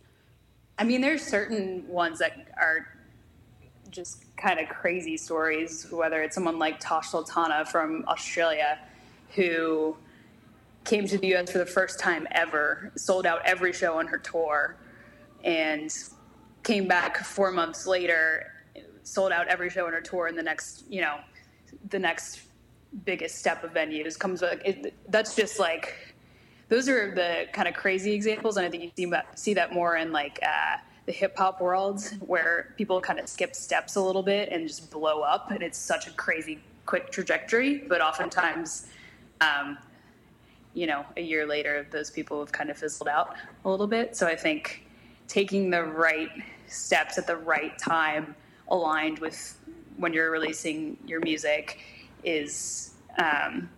I 0.79 0.83
mean, 0.83 1.01
there's 1.01 1.23
certain 1.23 1.87
ones 1.87 2.19
that 2.19 2.47
are 2.57 2.87
just 3.91 4.23
kind 4.37 4.59
of 4.59 4.69
crazy 4.69 5.17
stories. 5.17 5.87
Whether 5.91 6.21
it's 6.23 6.35
someone 6.35 6.59
like 6.59 6.79
Tash 6.79 7.09
Sultana 7.09 7.65
from 7.65 8.05
Australia, 8.07 8.79
who 9.35 9.97
came 10.83 11.07
to 11.07 11.17
the 11.17 11.35
US 11.35 11.51
for 11.51 11.57
the 11.57 11.65
first 11.65 11.99
time 11.99 12.27
ever, 12.31 12.91
sold 12.95 13.25
out 13.25 13.41
every 13.45 13.73
show 13.73 13.99
on 13.99 14.07
her 14.07 14.17
tour, 14.17 14.77
and 15.43 15.93
came 16.63 16.87
back 16.87 17.17
four 17.17 17.51
months 17.51 17.85
later, 17.85 18.51
sold 19.03 19.31
out 19.31 19.47
every 19.47 19.69
show 19.69 19.85
on 19.85 19.93
her 19.93 20.01
tour, 20.01 20.27
and 20.27 20.37
the 20.37 20.43
next, 20.43 20.85
you 20.89 21.01
know, 21.01 21.17
the 21.89 21.99
next 21.99 22.41
biggest 23.05 23.35
step 23.35 23.63
of 23.63 23.73
venues 23.73 24.17
comes. 24.17 24.41
It, 24.41 24.93
that's 25.09 25.35
just 25.35 25.59
like, 25.59 26.15
those 26.69 26.89
are 26.89 27.13
the 27.13 27.47
kind 27.53 27.67
of 27.67 27.73
crazy 27.73 28.13
examples, 28.13 28.57
and 28.57 28.65
I 28.65 28.69
think 28.69 28.83
you 28.83 28.91
see 28.95 29.11
see 29.35 29.53
that 29.55 29.73
more 29.73 29.97
in 29.97 30.11
like 30.11 30.39
uh, 30.43 30.77
the 31.07 31.13
hip 31.13 31.37
hop 31.37 31.61
world, 31.61 32.03
where 32.19 32.73
people 32.77 32.99
kind 32.99 33.17
of 33.17 33.27
skip 33.27 33.55
steps 33.55 33.95
a 33.95 34.01
little 34.01 34.21
bit 34.21 34.49
and 34.51 34.67
just 34.67 34.91
blow 34.91 35.21
up, 35.21 35.51
and 35.51 35.63
it's 35.63 35.77
such 35.77 36.05
a 36.05 36.11
crazy 36.11 36.59
quick 36.85 37.11
trajectory. 37.11 37.77
But 37.77 38.01
oftentimes, 38.01 38.87
um, 39.39 39.77
you 40.73 40.85
know, 40.85 41.05
a 41.15 41.21
year 41.21 41.47
later, 41.47 41.87
those 41.91 42.11
people 42.11 42.41
have 42.41 42.51
kind 42.51 42.69
of 42.69 42.77
fizzled 42.77 43.07
out 43.07 43.35
a 43.63 43.69
little 43.69 43.87
bit. 43.87 44.17
So 44.17 44.27
I 44.27 44.35
think 44.35 44.85
taking 45.29 45.69
the 45.69 45.83
right 45.83 46.29
steps 46.67 47.17
at 47.17 47.25
the 47.25 47.37
right 47.37 47.77
time, 47.79 48.35
aligned 48.67 49.19
with 49.19 49.57
when 49.95 50.11
you're 50.11 50.29
releasing 50.29 50.97
your 51.07 51.21
music, 51.21 51.79
is 52.25 52.95
um, 53.17 53.69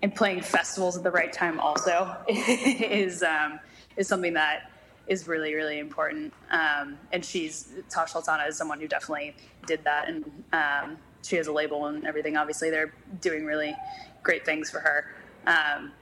and 0.00 0.14
playing 0.14 0.40
festivals 0.40 0.96
at 0.96 1.02
the 1.02 1.10
right 1.10 1.32
time 1.32 1.60
also 1.60 2.16
is 2.28 3.22
um, 3.22 3.60
is 3.98 4.08
something 4.08 4.32
that 4.32 4.69
is 5.10 5.26
really 5.28 5.54
really 5.54 5.78
important. 5.78 6.32
Um, 6.50 6.96
and 7.12 7.22
she's 7.22 7.68
Tash 7.90 8.12
Sultana 8.12 8.44
is 8.44 8.56
someone 8.56 8.80
who 8.80 8.88
definitely 8.88 9.34
did 9.66 9.84
that, 9.84 10.08
and 10.08 10.24
um, 10.54 10.96
she 11.22 11.36
has 11.36 11.48
a 11.48 11.52
label 11.52 11.86
and 11.86 12.06
everything. 12.06 12.36
Obviously, 12.36 12.70
they're 12.70 12.94
doing 13.20 13.44
really 13.44 13.76
great 14.22 14.46
things 14.46 14.70
for 14.70 14.80
her. 14.80 15.14
Um, 15.46 15.92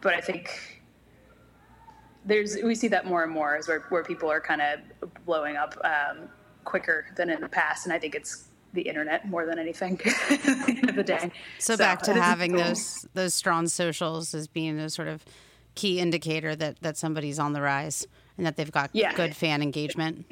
but 0.00 0.14
I 0.14 0.20
think 0.20 0.82
there's 2.24 2.58
we 2.62 2.74
see 2.74 2.88
that 2.88 3.06
more 3.06 3.24
and 3.24 3.32
more 3.32 3.56
as 3.56 3.66
where, 3.66 3.80
where 3.88 4.04
people 4.04 4.30
are 4.30 4.40
kind 4.40 4.60
of 4.60 4.80
blowing 5.24 5.56
up 5.56 5.74
um, 5.82 6.28
quicker 6.64 7.06
than 7.16 7.30
in 7.30 7.40
the 7.40 7.48
past, 7.48 7.86
and 7.86 7.92
I 7.92 7.98
think 7.98 8.14
it's 8.14 8.48
the 8.74 8.82
internet 8.82 9.26
more 9.26 9.46
than 9.46 9.58
anything 9.58 9.98
at 10.04 10.42
the 10.42 10.74
end 10.76 10.90
of 10.90 10.94
the 10.94 11.02
day. 11.02 11.32
So, 11.58 11.72
so 11.72 11.78
back 11.78 12.02
to 12.02 12.12
having 12.22 12.52
those 12.52 13.06
those 13.14 13.32
strong 13.32 13.66
socials 13.66 14.34
as 14.34 14.46
being 14.46 14.76
those 14.76 14.94
sort 14.94 15.08
of 15.08 15.24
key 15.78 16.00
indicator 16.00 16.56
that 16.56 16.80
that 16.80 16.96
somebody's 16.96 17.38
on 17.38 17.52
the 17.52 17.62
rise 17.62 18.06
and 18.36 18.44
that 18.44 18.56
they've 18.56 18.72
got 18.72 18.90
Yeah. 18.92 19.14
good 19.14 19.34
fan 19.36 19.62
engagement. 19.62 20.26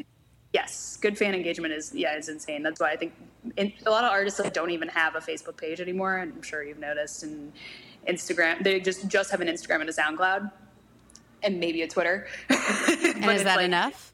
Yes, 0.53 0.97
good 1.01 1.17
fan 1.17 1.35
engagement 1.35 1.73
is 1.73 1.95
yeah 1.95 2.17
is 2.17 2.29
insane. 2.29 2.63
That's 2.63 2.81
why 2.81 2.91
I 2.91 2.97
think 2.97 3.13
in, 3.57 3.73
a 3.87 3.91
lot 3.91 4.05
of 4.05 4.11
artists 4.11 4.41
like 4.41 4.53
don't 4.53 4.71
even 4.71 4.89
have 4.89 5.15
a 5.15 5.21
Facebook 5.21 5.57
page 5.57 5.81
anymore. 5.81 6.17
And 6.17 6.33
I'm 6.35 6.43
sure 6.43 6.65
you've 6.65 6.79
noticed. 6.79 7.23
And 7.23 7.53
Instagram, 8.09 8.63
they 8.65 8.81
just 8.81 9.07
just 9.09 9.31
have 9.31 9.41
an 9.41 9.49
Instagram 9.49 9.81
and 9.83 9.89
a 9.89 9.93
SoundCloud, 9.93 10.51
and 11.43 11.61
maybe 11.61 11.83
a 11.83 11.89
Twitter. 11.89 12.27
And 12.51 13.25
is 13.31 13.45
that 13.45 13.61
enough? 13.61 14.13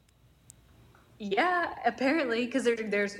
Yeah, 1.19 1.73
apparently, 1.85 2.45
because 2.45 2.63
there, 2.63 2.75
there's 2.75 3.15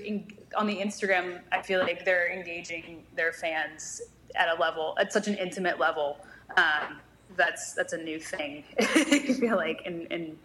on 0.56 0.68
the 0.68 0.78
Instagram, 0.78 1.42
I 1.52 1.62
feel 1.62 1.80
like 1.80 2.04
they're 2.06 2.32
engaging 2.32 3.04
their 3.16 3.32
fans 3.32 4.02
at 4.36 4.50
a 4.50 4.60
level, 4.60 4.96
at 5.00 5.14
such 5.14 5.28
an 5.28 5.36
intimate 5.36 5.80
level. 5.80 6.18
Um, 6.58 7.00
that's 7.36 7.74
that's 7.74 7.94
a 7.94 7.98
new 7.98 8.20
thing. 8.20 8.64
I 8.80 9.34
feel 9.40 9.56
like 9.56 9.82
in 9.86 10.08
in 10.08 10.38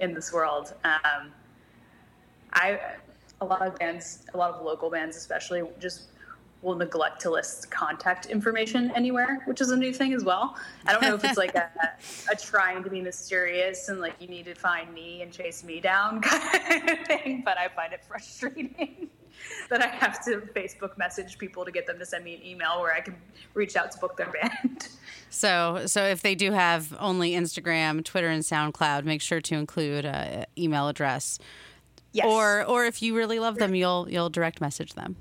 in 0.00 0.14
this 0.14 0.32
world. 0.32 0.74
Um, 0.84 1.32
I 2.52 2.78
a 3.40 3.44
lot 3.44 3.66
of 3.66 3.78
bands, 3.78 4.26
a 4.32 4.36
lot 4.36 4.54
of 4.54 4.64
local 4.64 4.90
bands, 4.90 5.16
especially, 5.16 5.62
just 5.78 6.08
will 6.62 6.74
neglect 6.74 7.20
to 7.20 7.30
list 7.30 7.70
contact 7.70 8.26
information 8.26 8.90
anywhere, 8.96 9.42
which 9.44 9.60
is 9.60 9.70
a 9.70 9.76
new 9.76 9.92
thing 9.92 10.14
as 10.14 10.24
well. 10.24 10.56
I 10.86 10.92
don't 10.92 11.02
know 11.02 11.14
if 11.14 11.24
it's 11.24 11.36
like 11.36 11.54
a, 11.54 11.70
a 12.32 12.36
trying 12.36 12.82
to 12.82 12.90
be 12.90 13.00
mysterious 13.00 13.88
and 13.88 14.00
like 14.00 14.14
you 14.20 14.26
need 14.26 14.46
to 14.46 14.54
find 14.54 14.92
me 14.92 15.22
and 15.22 15.30
chase 15.30 15.62
me 15.62 15.80
down 15.80 16.20
kind 16.22 16.90
of 16.90 17.06
thing, 17.06 17.42
but 17.44 17.58
I 17.58 17.68
find 17.68 17.92
it 17.92 18.02
frustrating 18.02 19.10
that 19.68 19.82
I 19.82 19.88
have 19.88 20.24
to 20.24 20.40
Facebook 20.54 20.96
message 20.98 21.38
people 21.38 21.64
to 21.64 21.70
get 21.70 21.86
them 21.86 21.98
to 21.98 22.06
send 22.06 22.24
me 22.24 22.34
an 22.34 22.44
email 22.44 22.80
where 22.80 22.92
I 22.94 23.00
can 23.00 23.16
reach 23.54 23.76
out 23.76 23.90
to 23.92 23.98
book 23.98 24.16
their 24.16 24.30
band. 24.30 24.88
So, 25.28 25.82
so 25.86 26.04
if 26.04 26.22
they 26.22 26.34
do 26.34 26.52
have 26.52 26.96
only 26.98 27.32
Instagram, 27.32 28.02
Twitter, 28.04 28.28
and 28.28 28.42
SoundCloud, 28.42 29.04
make 29.04 29.20
sure 29.20 29.40
to 29.40 29.54
include 29.54 30.04
a 30.04 30.46
email 30.56 30.88
address. 30.88 31.38
Yes. 32.12 32.24
Or, 32.26 32.64
or 32.64 32.86
if 32.86 33.02
you 33.02 33.14
really 33.14 33.38
love 33.38 33.56
them, 33.56 33.74
you'll 33.74 34.06
you'll 34.08 34.30
direct 34.30 34.60
message 34.60 34.94
them. 34.94 35.16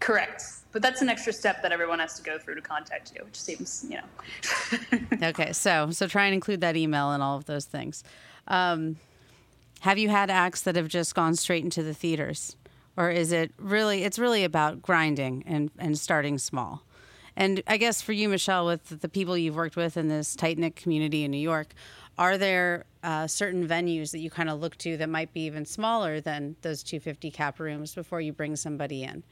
Correct. 0.00 0.42
But 0.72 0.82
that's 0.82 1.00
an 1.00 1.08
extra 1.08 1.32
step 1.32 1.62
that 1.62 1.72
everyone 1.72 2.00
has 2.00 2.14
to 2.16 2.22
go 2.22 2.38
through 2.38 2.56
to 2.56 2.60
contact 2.60 3.12
you, 3.14 3.24
which 3.24 3.40
seems, 3.40 3.86
you 3.88 3.96
know. 3.96 5.28
Okay, 5.28 5.52
so 5.52 5.90
so 5.90 6.06
try 6.06 6.26
and 6.26 6.34
include 6.34 6.60
that 6.60 6.76
email 6.76 7.12
and 7.12 7.22
all 7.22 7.38
of 7.38 7.46
those 7.46 7.64
things. 7.64 8.04
Um, 8.48 8.96
have 9.80 9.96
you 9.96 10.08
had 10.08 10.28
acts 10.28 10.62
that 10.62 10.76
have 10.76 10.88
just 10.88 11.14
gone 11.14 11.34
straight 11.34 11.64
into 11.64 11.82
the 11.82 11.94
theaters, 11.94 12.56
or 12.96 13.10
is 13.10 13.32
it 13.32 13.52
really? 13.58 14.04
It's 14.04 14.18
really 14.18 14.44
about 14.44 14.82
grinding 14.82 15.44
and 15.46 15.70
and 15.78 15.98
starting 15.98 16.38
small. 16.38 16.82
And 17.36 17.62
I 17.66 17.76
guess 17.76 18.00
for 18.00 18.12
you, 18.12 18.28
Michelle, 18.30 18.64
with 18.64 19.00
the 19.00 19.08
people 19.08 19.36
you've 19.36 19.56
worked 19.56 19.76
with 19.76 19.98
in 19.98 20.08
this 20.08 20.34
tight 20.34 20.58
knit 20.58 20.74
community 20.74 21.22
in 21.22 21.30
New 21.30 21.36
York, 21.36 21.74
are 22.16 22.38
there 22.38 22.86
uh, 23.02 23.26
certain 23.26 23.68
venues 23.68 24.10
that 24.12 24.20
you 24.20 24.30
kind 24.30 24.48
of 24.48 24.58
look 24.58 24.76
to 24.78 24.96
that 24.96 25.08
might 25.10 25.32
be 25.34 25.42
even 25.42 25.66
smaller 25.66 26.20
than 26.20 26.56
those 26.62 26.82
250 26.82 27.30
cap 27.30 27.60
rooms 27.60 27.94
before 27.94 28.22
you 28.22 28.32
bring 28.32 28.56
somebody 28.56 29.02
in? 29.02 29.22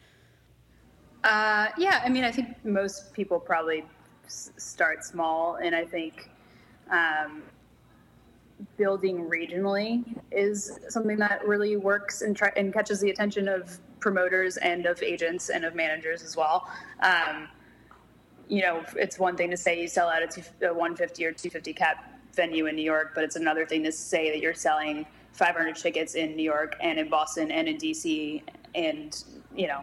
Uh, 1.25 1.69
yeah, 1.79 2.03
I 2.05 2.11
mean, 2.11 2.25
I 2.25 2.31
think 2.31 2.63
most 2.65 3.15
people 3.15 3.41
probably 3.41 3.85
s- 4.27 4.51
start 4.59 5.03
small, 5.03 5.55
and 5.55 5.75
I 5.75 5.87
think 5.87 6.29
um, 6.91 7.43
building 8.77 9.29
regionally 9.29 10.05
is 10.31 10.79
something 10.89 11.17
that 11.19 11.47
really 11.47 11.77
works 11.77 12.23
and, 12.23 12.37
try- 12.37 12.53
and 12.57 12.73
catches 12.73 13.01
the 13.01 13.11
attention 13.11 13.49
of 13.49 13.79
promoters 14.01 14.57
and 14.59 14.87
of 14.87 15.03
agents 15.03 15.51
and 15.51 15.65
of 15.65 15.75
managers 15.75 16.23
as 16.23 16.37
well. 16.37 16.69
Um, 17.01 17.49
you 18.49 18.63
know, 18.63 18.85
it's 18.97 19.19
one 19.19 19.37
thing 19.37 19.51
to 19.51 19.57
say 19.57 19.81
you 19.81 19.89
sell 19.89 20.09
out 20.09 20.23
a, 20.23 20.27
two, 20.27 20.43
a 20.63 20.69
150 20.69 21.25
or 21.25 21.33
250 21.33 21.73
cap 21.73 22.21
venue 22.35 22.67
in 22.67 22.77
New 22.77 22.83
York, 22.83 23.13
but 23.15 23.25
it's 23.25 23.37
another 23.37 23.65
thing 23.65 23.83
to 23.85 23.93
say 23.93 24.31
that 24.31 24.41
you're 24.41 24.55
selling 24.55 25.07
500 25.33 25.77
tickets 25.77 26.15
in 26.15 26.37
New 26.37 26.43
York 26.43 26.77
and 26.81 26.99
in 26.99 27.09
Boston 27.09 27.51
and 27.51 27.69
in 27.69 27.77
DC 27.77 28.43
and, 28.75 29.25
you 29.55 29.67
know, 29.67 29.83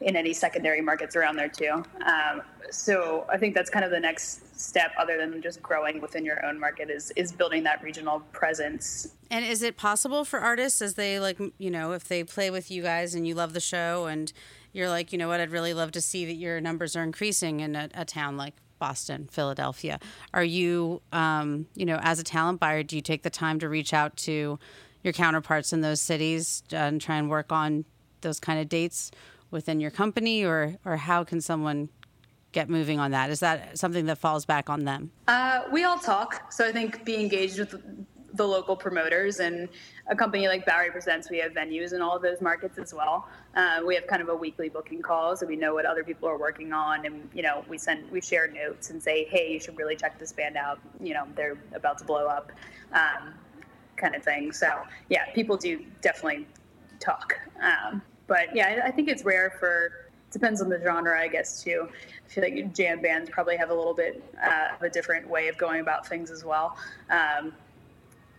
in 0.00 0.16
any 0.16 0.32
secondary 0.32 0.80
markets 0.80 1.16
around 1.16 1.36
there 1.36 1.48
too. 1.48 1.84
Um, 2.04 2.42
so 2.70 3.26
I 3.30 3.36
think 3.38 3.54
that's 3.54 3.70
kind 3.70 3.84
of 3.84 3.90
the 3.90 4.00
next 4.00 4.58
step, 4.60 4.92
other 4.98 5.16
than 5.16 5.40
just 5.42 5.62
growing 5.62 6.00
within 6.00 6.24
your 6.24 6.44
own 6.44 6.58
market, 6.58 6.90
is 6.90 7.12
is 7.16 7.32
building 7.32 7.62
that 7.64 7.82
regional 7.82 8.20
presence. 8.32 9.14
And 9.30 9.44
is 9.44 9.62
it 9.62 9.76
possible 9.76 10.24
for 10.24 10.40
artists 10.40 10.80
as 10.82 10.94
they 10.94 11.20
like, 11.20 11.38
you 11.58 11.70
know, 11.70 11.92
if 11.92 12.04
they 12.04 12.24
play 12.24 12.50
with 12.50 12.70
you 12.70 12.82
guys 12.82 13.14
and 13.14 13.26
you 13.26 13.34
love 13.34 13.52
the 13.52 13.60
show 13.60 14.06
and 14.06 14.32
you're 14.72 14.88
like, 14.88 15.12
you 15.12 15.18
know 15.18 15.28
what, 15.28 15.40
I'd 15.40 15.50
really 15.50 15.74
love 15.74 15.92
to 15.92 16.00
see 16.00 16.24
that 16.26 16.34
your 16.34 16.60
numbers 16.60 16.96
are 16.96 17.02
increasing 17.02 17.60
in 17.60 17.76
a, 17.76 17.88
a 17.94 18.04
town 18.04 18.36
like 18.36 18.54
Boston, 18.78 19.28
Philadelphia. 19.30 19.98
Are 20.32 20.44
you, 20.44 21.00
um, 21.12 21.66
you 21.74 21.86
know, 21.86 21.98
as 22.02 22.18
a 22.18 22.24
talent 22.24 22.60
buyer, 22.60 22.82
do 22.82 22.96
you 22.96 23.02
take 23.02 23.22
the 23.22 23.30
time 23.30 23.58
to 23.60 23.68
reach 23.68 23.94
out 23.94 24.16
to 24.18 24.58
your 25.02 25.12
counterparts 25.12 25.72
in 25.72 25.80
those 25.80 26.00
cities 26.00 26.62
and 26.72 27.00
try 27.00 27.16
and 27.16 27.30
work 27.30 27.52
on 27.52 27.84
those 28.22 28.40
kind 28.40 28.58
of 28.58 28.68
dates 28.68 29.10
within 29.50 29.80
your 29.80 29.90
company, 29.90 30.44
or 30.44 30.76
or 30.84 30.96
how 30.96 31.24
can 31.24 31.40
someone 31.40 31.88
get 32.52 32.70
moving 32.70 32.98
on 32.98 33.10
that? 33.10 33.30
Is 33.30 33.40
that 33.40 33.78
something 33.78 34.06
that 34.06 34.18
falls 34.18 34.46
back 34.46 34.70
on 34.70 34.84
them? 34.84 35.10
Uh, 35.28 35.62
we 35.72 35.84
all 35.84 35.98
talk, 35.98 36.52
so 36.52 36.66
I 36.66 36.72
think 36.72 37.04
be 37.04 37.16
engaged 37.16 37.58
with 37.58 37.74
the 38.34 38.46
local 38.46 38.74
promoters 38.74 39.38
and 39.38 39.68
a 40.08 40.16
company 40.16 40.48
like 40.48 40.66
Bowery 40.66 40.90
Presents. 40.90 41.30
We 41.30 41.38
have 41.38 41.52
venues 41.52 41.92
in 41.92 42.02
all 42.02 42.16
of 42.16 42.22
those 42.22 42.40
markets 42.40 42.78
as 42.78 42.92
well. 42.92 43.28
Uh, 43.54 43.80
we 43.86 43.94
have 43.94 44.06
kind 44.06 44.20
of 44.20 44.28
a 44.28 44.34
weekly 44.34 44.68
booking 44.68 45.02
call, 45.02 45.36
so 45.36 45.46
we 45.46 45.56
know 45.56 45.74
what 45.74 45.86
other 45.86 46.02
people 46.02 46.28
are 46.28 46.38
working 46.38 46.72
on, 46.72 47.06
and 47.06 47.28
you 47.32 47.42
know 47.42 47.64
we 47.68 47.78
send 47.78 48.10
we 48.10 48.20
share 48.20 48.48
notes 48.48 48.90
and 48.90 49.02
say, 49.02 49.24
hey, 49.24 49.52
you 49.52 49.60
should 49.60 49.78
really 49.78 49.96
check 49.96 50.18
this 50.18 50.32
band 50.32 50.56
out. 50.56 50.80
You 51.00 51.14
know 51.14 51.26
they're 51.36 51.58
about 51.74 51.98
to 51.98 52.04
blow 52.04 52.26
up, 52.26 52.50
um, 52.92 53.34
kind 53.96 54.14
of 54.14 54.22
thing. 54.22 54.52
So 54.52 54.68
yeah, 55.08 55.30
people 55.32 55.56
do 55.56 55.84
definitely 56.00 56.46
talk. 56.98 57.38
Um, 57.62 58.02
but 58.26 58.54
yeah, 58.54 58.82
I, 58.84 58.90
think 58.90 59.08
it's 59.08 59.24
rare 59.24 59.54
for 59.58 59.92
depends 60.30 60.60
on 60.60 60.68
the 60.68 60.80
genre, 60.82 61.18
I 61.18 61.28
guess 61.28 61.62
too. 61.62 61.88
I 62.24 62.28
feel 62.28 62.44
like 62.44 62.74
jam 62.74 63.00
bands 63.00 63.30
probably 63.30 63.56
have 63.56 63.70
a 63.70 63.74
little 63.74 63.94
bit 63.94 64.22
uh, 64.42 64.74
of 64.74 64.82
a 64.82 64.90
different 64.90 65.28
way 65.28 65.48
of 65.48 65.56
going 65.56 65.80
about 65.80 66.06
things 66.06 66.30
as 66.30 66.44
well. 66.44 66.76
Um, 67.10 67.52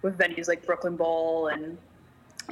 with 0.02 0.18
venues 0.18 0.48
like 0.48 0.66
Brooklyn 0.66 0.96
Bowl 0.96 1.48
and 1.48 1.78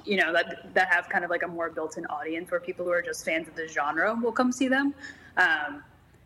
you 0.06 0.18
know 0.18 0.34
that 0.34 0.74
that 0.74 0.92
have 0.92 1.08
kind 1.08 1.24
of 1.24 1.30
like 1.30 1.44
a 1.44 1.48
more 1.48 1.70
built-in 1.70 2.06
audience 2.08 2.50
where 2.50 2.60
people 2.60 2.84
who 2.84 2.92
are 2.92 3.02
just 3.02 3.24
fans 3.24 3.48
of 3.48 3.56
the 3.56 3.68
genre 3.68 4.16
will 4.16 4.32
come 4.32 4.52
see 4.52 4.68
them. 4.68 4.94
Um, 5.38 5.84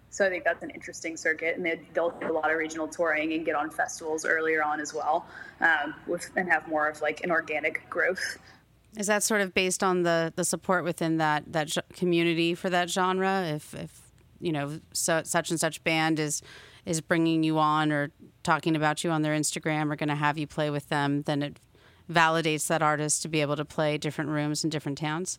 so 0.10 0.26
I 0.26 0.30
think 0.30 0.46
that's 0.46 0.64
an 0.64 0.70
interesting 0.70 1.18
circuit, 1.18 1.58
and 1.58 1.66
they, 1.66 1.82
they'll 1.94 2.12
do 2.12 2.32
a 2.32 2.34
lot 2.34 2.50
of 2.50 2.58
regional 2.58 2.88
touring 2.88 3.34
and 3.34 3.46
get 3.46 3.56
on 3.56 3.70
festivals 3.70 4.26
earlier 4.26 4.64
on 4.64 4.80
as 4.80 4.94
well, 4.94 5.26
um, 5.60 5.94
with 6.08 6.30
and 6.38 6.50
have 6.50 6.68
more 6.68 6.88
of 6.88 7.02
like 7.02 7.24
an 7.24 7.32
organic 7.32 7.88
growth. 7.90 8.38
Is 8.98 9.08
that 9.08 9.24
sort 9.24 9.42
of 9.42 9.54
based 9.54 9.84
on 9.84 10.04
the 10.04 10.34
the 10.36 10.44
support 10.44 10.84
within 10.84 11.18
that 11.18 11.52
that 11.54 11.76
community 11.94 12.56
for 12.56 12.70
that 12.70 12.90
genre? 12.90 13.44
If 13.46 13.74
if 13.74 14.12
you 14.40 14.52
know 14.52 14.80
so, 14.92 15.22
such 15.24 15.52
and 15.52 15.60
such 15.60 15.84
band 15.84 16.20
is 16.20 16.42
is 16.86 17.02
bringing 17.02 17.44
you 17.44 17.60
on 17.60 17.92
or 17.92 18.12
talking 18.44 18.76
about 18.76 19.04
you 19.04 19.12
on 19.12 19.22
their 19.22 19.36
Instagram 19.36 19.92
or 19.92 19.96
going 19.96 20.10
to 20.10 20.16
have 20.16 20.38
you 20.38 20.48
play 20.48 20.70
with 20.70 20.88
them, 20.90 21.22
then 21.24 21.44
it 21.44 21.60
validates 22.10 22.68
that 22.68 22.82
artist 22.82 23.22
to 23.22 23.28
be 23.28 23.42
able 23.42 23.58
to 23.58 23.66
play 23.66 23.98
different 23.98 24.30
rooms 24.30 24.64
in 24.64 24.70
different 24.70 24.98
towns. 24.98 25.38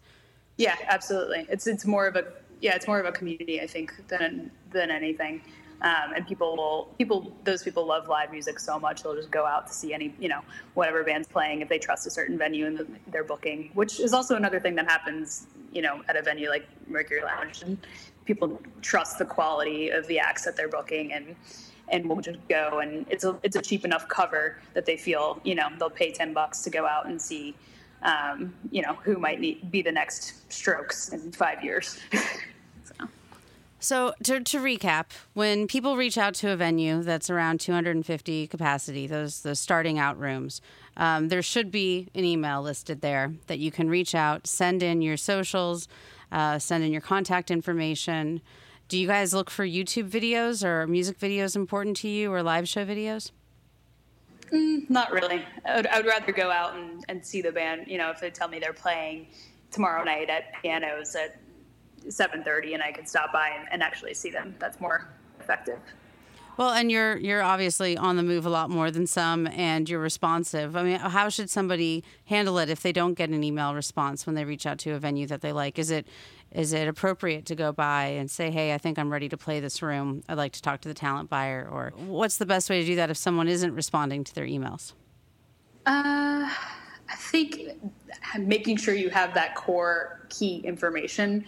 Yeah, 0.56 0.76
absolutely. 0.86 1.46
It's 1.48 1.66
it's 1.66 1.84
more 1.84 2.06
of 2.06 2.16
a 2.16 2.24
yeah, 2.60 2.74
it's 2.74 2.86
more 2.86 3.00
of 3.00 3.06
a 3.06 3.12
community, 3.12 3.60
I 3.60 3.66
think, 3.66 3.92
than 4.08 4.50
than 4.70 4.90
anything. 4.90 5.42
Um, 5.80 6.12
and 6.16 6.26
people 6.26 6.56
will 6.56 6.88
people 6.98 7.32
those 7.44 7.62
people 7.62 7.86
love 7.86 8.08
live 8.08 8.32
music 8.32 8.58
so 8.58 8.80
much 8.80 9.04
they'll 9.04 9.14
just 9.14 9.30
go 9.30 9.46
out 9.46 9.68
to 9.68 9.72
see 9.72 9.94
any 9.94 10.12
you 10.18 10.28
know 10.28 10.40
whatever 10.74 11.04
band's 11.04 11.28
playing 11.28 11.60
if 11.60 11.68
they 11.68 11.78
trust 11.78 12.04
a 12.06 12.10
certain 12.10 12.36
venue 12.36 12.66
and 12.66 12.78
the, 12.78 12.86
their 13.06 13.22
booking, 13.22 13.70
which 13.74 14.00
is 14.00 14.12
also 14.12 14.34
another 14.34 14.58
thing 14.58 14.74
that 14.74 14.90
happens 14.90 15.46
you 15.72 15.82
know 15.82 16.02
at 16.08 16.16
a 16.16 16.22
venue 16.22 16.48
like 16.48 16.66
Mercury 16.88 17.22
Lounge. 17.22 17.62
And 17.62 17.78
people 18.24 18.60
trust 18.82 19.18
the 19.18 19.24
quality 19.24 19.90
of 19.90 20.06
the 20.08 20.18
acts 20.18 20.44
that 20.44 20.56
they're 20.56 20.68
booking 20.68 21.12
and 21.12 21.36
and 21.90 22.08
will 22.08 22.20
just 22.20 22.40
go 22.48 22.80
and 22.80 23.06
it's 23.08 23.24
a 23.24 23.38
it's 23.42 23.56
a 23.56 23.62
cheap 23.62 23.84
enough 23.84 24.08
cover 24.08 24.58
that 24.74 24.84
they 24.84 24.96
feel 24.96 25.40
you 25.44 25.54
know 25.54 25.68
they'll 25.78 25.88
pay 25.88 26.10
ten 26.10 26.32
bucks 26.34 26.62
to 26.62 26.70
go 26.70 26.86
out 26.86 27.06
and 27.06 27.22
see 27.22 27.54
um, 28.02 28.54
you 28.70 28.82
know 28.82 28.94
who 29.04 29.18
might 29.18 29.40
be 29.40 29.82
the 29.82 29.92
next 29.92 30.50
Strokes 30.52 31.10
in 31.10 31.32
five 31.32 31.62
years. 31.62 31.98
so. 33.80 34.14
To, 34.24 34.40
to 34.40 34.58
recap, 34.58 35.06
when 35.34 35.66
people 35.66 35.96
reach 35.96 36.18
out 36.18 36.34
to 36.34 36.50
a 36.50 36.56
venue 36.56 37.02
that's 37.02 37.30
around 37.30 37.60
250 37.60 38.46
capacity, 38.46 39.06
those 39.06 39.42
those 39.42 39.60
starting 39.60 39.98
out 39.98 40.18
rooms, 40.18 40.60
um, 40.96 41.28
there 41.28 41.42
should 41.42 41.70
be 41.70 42.08
an 42.14 42.24
email 42.24 42.62
listed 42.62 43.00
there 43.00 43.34
that 43.46 43.58
you 43.58 43.70
can 43.70 43.88
reach 43.88 44.14
out, 44.14 44.46
send 44.46 44.82
in 44.82 45.02
your 45.02 45.16
socials, 45.16 45.88
uh, 46.32 46.58
send 46.58 46.84
in 46.84 46.92
your 46.92 47.00
contact 47.00 47.50
information. 47.50 48.40
Do 48.88 48.98
you 48.98 49.06
guys 49.06 49.34
look 49.34 49.50
for 49.50 49.66
YouTube 49.66 50.10
videos 50.10 50.64
or 50.64 50.86
music 50.86 51.18
videos 51.18 51.54
important 51.54 51.96
to 51.98 52.08
you 52.08 52.32
or 52.32 52.42
live 52.42 52.68
show 52.68 52.84
videos? 52.84 53.30
Mm, 54.50 54.88
not 54.88 55.12
really. 55.12 55.44
I 55.66 55.76
would, 55.76 55.86
I 55.86 55.98
would 55.98 56.06
rather 56.06 56.32
go 56.32 56.50
out 56.50 56.74
and, 56.74 57.04
and 57.08 57.24
see 57.24 57.42
the 57.42 57.52
band. 57.52 57.86
You 57.86 57.98
know, 57.98 58.10
if 58.10 58.20
they 58.20 58.30
tell 58.30 58.48
me 58.48 58.58
they're 58.58 58.72
playing 58.72 59.26
tomorrow 59.70 60.02
night 60.04 60.30
at 60.30 60.60
pianos 60.62 61.14
at 61.14 61.38
7.30 62.08 62.74
and 62.74 62.82
I 62.82 62.92
can 62.92 63.06
stop 63.06 63.32
by 63.32 63.50
and, 63.50 63.68
and 63.70 63.82
actually 63.82 64.14
see 64.14 64.30
them, 64.30 64.54
that's 64.58 64.80
more 64.80 65.08
effective. 65.40 65.78
Well, 66.58 66.70
and 66.70 66.90
you're 66.90 67.16
you're 67.18 67.42
obviously 67.42 67.96
on 67.96 68.16
the 68.16 68.24
move 68.24 68.44
a 68.44 68.50
lot 68.50 68.68
more 68.68 68.90
than 68.90 69.06
some, 69.06 69.46
and 69.46 69.88
you're 69.88 70.00
responsive. 70.00 70.74
I 70.74 70.82
mean, 70.82 70.98
how 70.98 71.28
should 71.28 71.48
somebody 71.48 72.02
handle 72.24 72.58
it 72.58 72.68
if 72.68 72.82
they 72.82 72.90
don't 72.90 73.14
get 73.14 73.30
an 73.30 73.44
email 73.44 73.76
response 73.76 74.26
when 74.26 74.34
they 74.34 74.44
reach 74.44 74.66
out 74.66 74.78
to 74.78 74.90
a 74.90 74.98
venue 74.98 75.28
that 75.28 75.40
they 75.40 75.52
like? 75.52 75.78
Is 75.78 75.92
it 75.92 76.08
is 76.50 76.72
it 76.72 76.88
appropriate 76.88 77.46
to 77.46 77.54
go 77.54 77.70
by 77.70 78.06
and 78.06 78.28
say, 78.28 78.50
"Hey, 78.50 78.74
I 78.74 78.78
think 78.78 78.98
I'm 78.98 79.12
ready 79.12 79.28
to 79.28 79.36
play 79.36 79.60
this 79.60 79.82
room. 79.82 80.24
I'd 80.28 80.36
like 80.36 80.50
to 80.54 80.62
talk 80.62 80.80
to 80.80 80.88
the 80.88 80.94
talent 80.94 81.30
buyer," 81.30 81.68
or 81.70 81.92
what's 81.94 82.38
the 82.38 82.46
best 82.46 82.68
way 82.68 82.80
to 82.80 82.86
do 82.86 82.96
that 82.96 83.08
if 83.08 83.16
someone 83.16 83.46
isn't 83.46 83.72
responding 83.72 84.24
to 84.24 84.34
their 84.34 84.46
emails? 84.46 84.94
Uh, 85.86 86.50
I 87.08 87.14
think 87.14 87.70
making 88.36 88.78
sure 88.78 88.94
you 88.94 89.10
have 89.10 89.32
that 89.34 89.54
core 89.54 90.26
key 90.28 90.56
information 90.64 91.44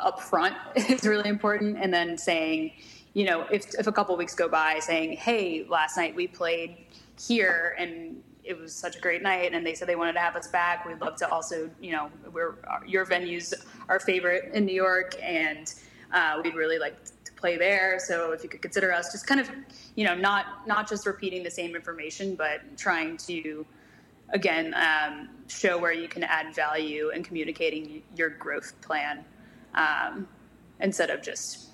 up 0.00 0.20
front 0.20 0.54
is 0.76 1.04
really 1.04 1.28
important, 1.28 1.76
and 1.80 1.92
then 1.92 2.16
saying 2.18 2.72
you 3.14 3.24
know, 3.24 3.46
if, 3.50 3.74
if 3.74 3.88
a 3.88 3.92
couple 3.92 4.16
weeks 4.16 4.34
go 4.34 4.48
by 4.48 4.78
saying, 4.80 5.16
hey, 5.16 5.66
last 5.68 5.96
night 5.96 6.14
we 6.14 6.28
played 6.28 6.76
here 7.18 7.74
and 7.78 8.22
it 8.44 8.56
was 8.56 8.72
such 8.72 8.96
a 8.96 9.00
great 9.00 9.22
night 9.22 9.52
and 9.52 9.66
they 9.66 9.74
said 9.74 9.88
they 9.88 9.96
wanted 9.96 10.12
to 10.12 10.20
have 10.20 10.36
us 10.36 10.46
back 10.48 10.86
we'd 10.86 11.00
love 11.00 11.16
to 11.16 11.28
also 11.28 11.68
you 11.80 11.90
know 11.90 12.10
we're 12.32 12.54
your 12.86 13.04
venues 13.04 13.52
our 13.88 13.98
favorite 13.98 14.50
in 14.54 14.64
new 14.64 14.74
york 14.74 15.16
and 15.20 15.74
uh, 16.12 16.40
we'd 16.42 16.54
really 16.54 16.78
like 16.78 16.96
to 17.24 17.32
play 17.34 17.56
there. 17.56 17.98
So 17.98 18.32
if 18.32 18.42
you 18.42 18.48
could 18.48 18.62
consider 18.62 18.92
us 18.92 19.12
just 19.12 19.26
kind 19.26 19.40
of 19.40 19.50
you 19.94 20.04
know 20.04 20.14
not 20.14 20.66
not 20.66 20.88
just 20.88 21.06
repeating 21.06 21.42
the 21.42 21.50
same 21.50 21.74
information 21.74 22.34
but 22.34 22.60
trying 22.76 23.16
to 23.18 23.66
again 24.30 24.74
um, 24.74 25.28
show 25.48 25.78
where 25.78 25.92
you 25.92 26.08
can 26.08 26.22
add 26.22 26.54
value 26.54 27.10
and 27.14 27.24
communicating 27.24 28.02
your 28.16 28.30
growth 28.30 28.78
plan 28.80 29.24
um, 29.74 30.28
instead 30.80 31.10
of 31.10 31.22
just 31.22 31.70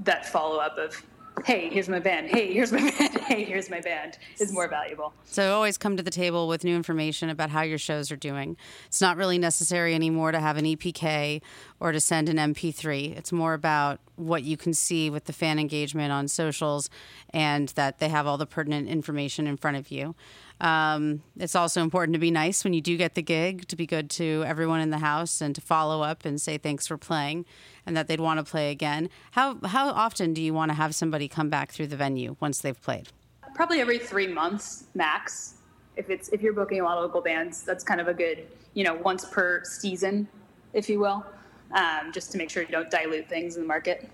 that 0.00 0.26
follow 0.26 0.58
up 0.58 0.78
of 0.78 1.02
hey, 1.44 1.68
here's 1.70 1.88
my 1.88 1.98
band. 1.98 2.28
Hey, 2.28 2.52
here's 2.52 2.72
my 2.72 2.90
band. 2.98 3.18
Hey, 3.20 3.44
here's 3.44 3.70
my 3.70 3.80
band 3.80 4.18
is 4.38 4.52
more 4.52 4.68
valuable. 4.68 5.12
So 5.24 5.54
always 5.54 5.78
come 5.78 5.96
to 5.96 6.02
the 6.02 6.10
table 6.10 6.46
with 6.46 6.64
new 6.64 6.76
information 6.76 7.30
about 7.30 7.50
how 7.50 7.62
your 7.62 7.78
shows 7.78 8.12
are 8.12 8.16
doing. 8.16 8.56
It's 8.86 9.00
not 9.00 9.16
really 9.16 9.38
necessary 9.38 9.94
anymore 9.94 10.32
to 10.32 10.40
have 10.40 10.56
an 10.56 10.64
EPK 10.64 11.40
or 11.80 11.92
to 11.92 12.00
send 12.00 12.28
an 12.28 12.36
MP3. 12.36 13.16
It's 13.16 13.32
more 13.32 13.54
about 13.54 14.00
what 14.16 14.44
you 14.44 14.56
can 14.56 14.74
see 14.74 15.10
with 15.10 15.24
the 15.24 15.32
fan 15.32 15.58
engagement 15.58 16.12
on 16.12 16.28
socials 16.28 16.90
and 17.30 17.68
that 17.70 17.98
they 17.98 18.08
have 18.08 18.26
all 18.26 18.36
the 18.36 18.46
pertinent 18.46 18.88
information 18.88 19.46
in 19.46 19.56
front 19.56 19.76
of 19.76 19.90
you. 19.90 20.14
Um, 20.62 21.22
it's 21.36 21.56
also 21.56 21.82
important 21.82 22.14
to 22.14 22.20
be 22.20 22.30
nice 22.30 22.62
when 22.62 22.72
you 22.72 22.80
do 22.80 22.96
get 22.96 23.16
the 23.16 23.22
gig, 23.22 23.66
to 23.66 23.74
be 23.74 23.84
good 23.84 24.08
to 24.10 24.44
everyone 24.46 24.80
in 24.80 24.90
the 24.90 24.98
house 24.98 25.40
and 25.40 25.56
to 25.56 25.60
follow 25.60 26.02
up 26.02 26.24
and 26.24 26.40
say 26.40 26.56
thanks 26.56 26.86
for 26.86 26.96
playing 26.96 27.44
and 27.84 27.96
that 27.96 28.06
they'd 28.06 28.20
want 28.20 28.38
to 28.38 28.48
play 28.48 28.70
again. 28.70 29.10
How, 29.32 29.58
how 29.64 29.88
often 29.88 30.32
do 30.32 30.40
you 30.40 30.54
want 30.54 30.70
to 30.70 30.74
have 30.74 30.94
somebody 30.94 31.26
come 31.26 31.50
back 31.50 31.72
through 31.72 31.88
the 31.88 31.96
venue 31.96 32.36
once 32.38 32.60
they've 32.60 32.80
played? 32.80 33.08
Probably 33.56 33.80
every 33.80 33.98
three 33.98 34.28
months 34.28 34.84
max. 34.94 35.54
If 35.96 36.08
it's 36.08 36.30
if 36.30 36.40
you're 36.40 36.54
booking 36.54 36.80
a 36.80 36.84
lot 36.84 36.96
of 36.96 37.04
local 37.04 37.20
bands, 37.20 37.64
that's 37.64 37.84
kind 37.84 38.00
of 38.00 38.08
a 38.08 38.14
good 38.14 38.46
you 38.72 38.82
know 38.82 38.94
once 38.94 39.26
per 39.26 39.62
season, 39.64 40.26
if 40.72 40.88
you 40.88 41.00
will, 41.00 41.26
um, 41.72 42.12
just 42.12 42.32
to 42.32 42.38
make 42.38 42.48
sure 42.48 42.62
you 42.62 42.70
don't 42.70 42.90
dilute 42.90 43.28
things 43.28 43.56
in 43.56 43.62
the 43.62 43.68
market. 43.68 44.08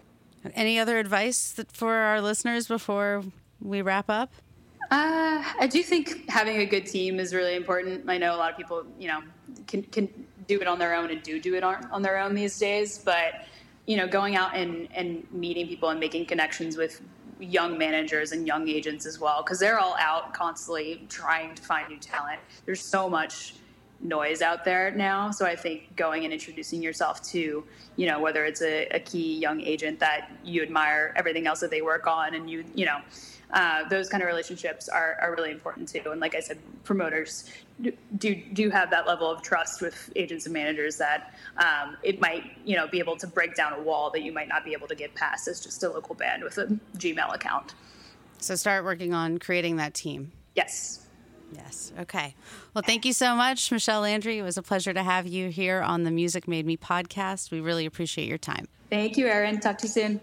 Any 0.56 0.80
other 0.80 0.98
advice 0.98 1.61
for 1.72 1.94
our 1.94 2.20
listeners 2.20 2.66
before 2.66 3.22
we 3.61 3.80
wrap 3.80 4.11
up? 4.11 4.32
Uh, 4.90 5.44
I 5.61 5.66
do 5.66 5.83
think 5.83 6.29
having 6.31 6.59
a 6.59 6.66
good 6.66 6.87
team 6.87 7.20
is 7.20 7.35
really 7.35 7.55
important. 7.55 8.09
I 8.09 8.16
know 8.16 8.35
a 8.35 8.38
lot 8.38 8.51
of 8.51 8.57
people, 8.57 8.85
you 8.98 9.09
know, 9.09 9.22
can 9.66 9.83
can 9.83 10.09
do 10.46 10.61
it 10.61 10.66
on 10.66 10.79
their 10.79 10.94
own 10.94 11.11
and 11.11 11.22
do 11.22 11.38
do 11.38 11.55
it 11.55 11.62
on, 11.62 11.87
on 11.90 12.01
their 12.01 12.18
own 12.18 12.35
these 12.35 12.59
days. 12.59 12.98
But 12.98 13.46
you 13.87 13.96
know, 13.96 14.09
going 14.09 14.35
out 14.35 14.57
and 14.57 14.88
and 14.94 15.27
meeting 15.31 15.68
people 15.68 15.90
and 15.90 16.01
making 16.01 16.27
connections 16.27 16.77
with 16.77 17.03
young 17.38 17.77
managers 17.77 18.33
and 18.33 18.46
young 18.46 18.66
agents 18.66 19.05
as 19.05 19.20
well, 19.20 19.42
because 19.42 19.61
they're 19.61 19.79
all 19.79 19.96
out 19.98 20.33
constantly 20.33 21.07
trying 21.09 21.55
to 21.55 21.62
find 21.62 21.88
new 21.88 21.98
talent. 21.98 22.40
There's 22.64 22.81
so 22.81 23.11
much 23.11 23.55
noise 24.01 24.42
out 24.42 24.64
there 24.64 24.90
now. 24.92 25.31
So 25.31 25.44
I 25.44 25.57
think 25.57 25.94
going 25.96 26.24
and 26.24 26.33
introducing 26.33 26.83
yourself 26.83 27.22
to, 27.31 27.64
you 27.96 28.07
know, 28.07 28.20
whether 28.20 28.44
it's 28.44 28.62
a, 28.62 28.87
a 28.87 29.01
key 29.01 29.38
young 29.38 29.61
agent 29.61 29.98
that 30.01 30.31
you 30.44 30.62
admire 30.62 31.12
everything 31.16 31.46
else 31.46 31.61
that 31.61 31.70
they 31.70 31.83
work 31.83 32.07
on 32.07 32.35
and 32.35 32.48
you, 32.48 32.64
you 32.74 32.87
know, 32.87 33.01
uh, 33.52 33.88
those 33.88 34.08
kind 34.08 34.22
of 34.22 34.26
relationships 34.26 34.88
are, 34.88 35.16
are 35.20 35.34
really 35.34 35.50
important 35.50 35.88
too. 35.88 36.02
And 36.11 36.20
like 36.20 36.34
I 36.34 36.40
said, 36.40 36.58
promoters 36.84 37.50
do 38.18 38.34
do 38.52 38.70
have 38.70 38.90
that 38.90 39.06
level 39.06 39.30
of 39.30 39.42
trust 39.42 39.80
with 39.80 40.12
agents 40.16 40.46
and 40.46 40.52
managers 40.52 40.96
that 40.98 41.34
um, 41.56 41.96
it 42.02 42.20
might 42.20 42.42
you 42.64 42.76
know 42.76 42.88
be 42.88 42.98
able 42.98 43.16
to 43.16 43.26
break 43.26 43.54
down 43.54 43.72
a 43.72 43.80
wall 43.80 44.11
that 44.11 44.22
you 44.22 44.32
might 44.32 44.48
not 44.48 44.64
be 44.64 44.72
able 44.72 44.88
to 44.88 44.94
get 44.94 45.14
past 45.14 45.48
as 45.48 45.61
just 45.61 45.82
a 45.82 45.88
local 45.88 46.14
band 46.14 46.42
with 46.42 46.58
a 46.58 46.66
Gmail 46.98 47.34
account. 47.34 47.74
So 48.38 48.54
start 48.54 48.84
working 48.84 49.14
on 49.14 49.38
creating 49.38 49.76
that 49.76 49.94
team. 49.94 50.32
Yes. 50.54 51.06
Yes. 51.52 51.92
Okay. 52.00 52.34
Well, 52.74 52.84
thank 52.84 53.06
you 53.06 53.14
so 53.14 53.34
much, 53.34 53.72
Michelle 53.72 54.02
Landry. 54.02 54.38
It 54.38 54.42
was 54.42 54.58
a 54.58 54.62
pleasure 54.62 54.92
to 54.92 55.02
have 55.02 55.26
you 55.26 55.48
here 55.48 55.80
on 55.80 56.04
the 56.04 56.11
Music 56.11 56.46
Made 56.46 56.66
Me 56.66 56.76
podcast. 56.76 57.50
We 57.50 57.61
really 57.61 57.87
appreciate 57.87 58.28
your 58.28 58.38
time. 58.38 58.68
Thank 58.90 59.16
you, 59.16 59.26
Erin. 59.26 59.58
Talk 59.61 59.78
to 59.78 59.87
you 59.87 59.92
soon. 59.92 60.20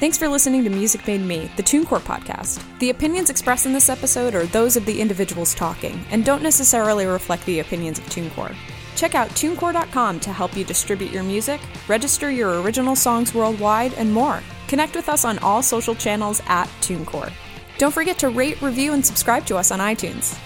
Thanks 0.00 0.16
for 0.16 0.28
listening 0.28 0.64
to 0.64 0.70
Music 0.70 1.06
Made 1.06 1.20
Me, 1.20 1.50
the 1.56 1.62
TuneCore 1.62 2.00
podcast. 2.00 2.62
The 2.78 2.90
opinions 2.90 3.28
expressed 3.28 3.66
in 3.66 3.72
this 3.72 3.90
episode 3.90 4.34
are 4.34 4.46
those 4.46 4.76
of 4.76 4.86
the 4.86 5.00
individuals 5.00 5.54
talking 5.54 6.02
and 6.10 6.24
don't 6.24 6.42
necessarily 6.42 7.04
reflect 7.04 7.44
the 7.44 7.60
opinions 7.60 7.98
of 7.98 8.06
TuneCore. 8.06 8.54
Check 8.96 9.14
out 9.14 9.28
tunecore.com 9.30 10.20
to 10.20 10.32
help 10.32 10.56
you 10.56 10.64
distribute 10.64 11.12
your 11.12 11.22
music, 11.22 11.60
register 11.88 12.30
your 12.30 12.60
original 12.62 12.96
songs 12.96 13.34
worldwide, 13.34 13.92
and 13.94 14.12
more. 14.12 14.40
Connect 14.68 14.96
with 14.96 15.08
us 15.08 15.24
on 15.24 15.38
all 15.40 15.62
social 15.62 15.94
channels 15.94 16.40
at 16.46 16.68
TuneCore. 16.80 17.32
Don't 17.78 17.92
forget 17.92 18.18
to 18.18 18.28
rate, 18.28 18.60
review, 18.62 18.92
and 18.92 19.04
subscribe 19.04 19.46
to 19.46 19.56
us 19.56 19.70
on 19.70 19.80
iTunes. 19.80 20.38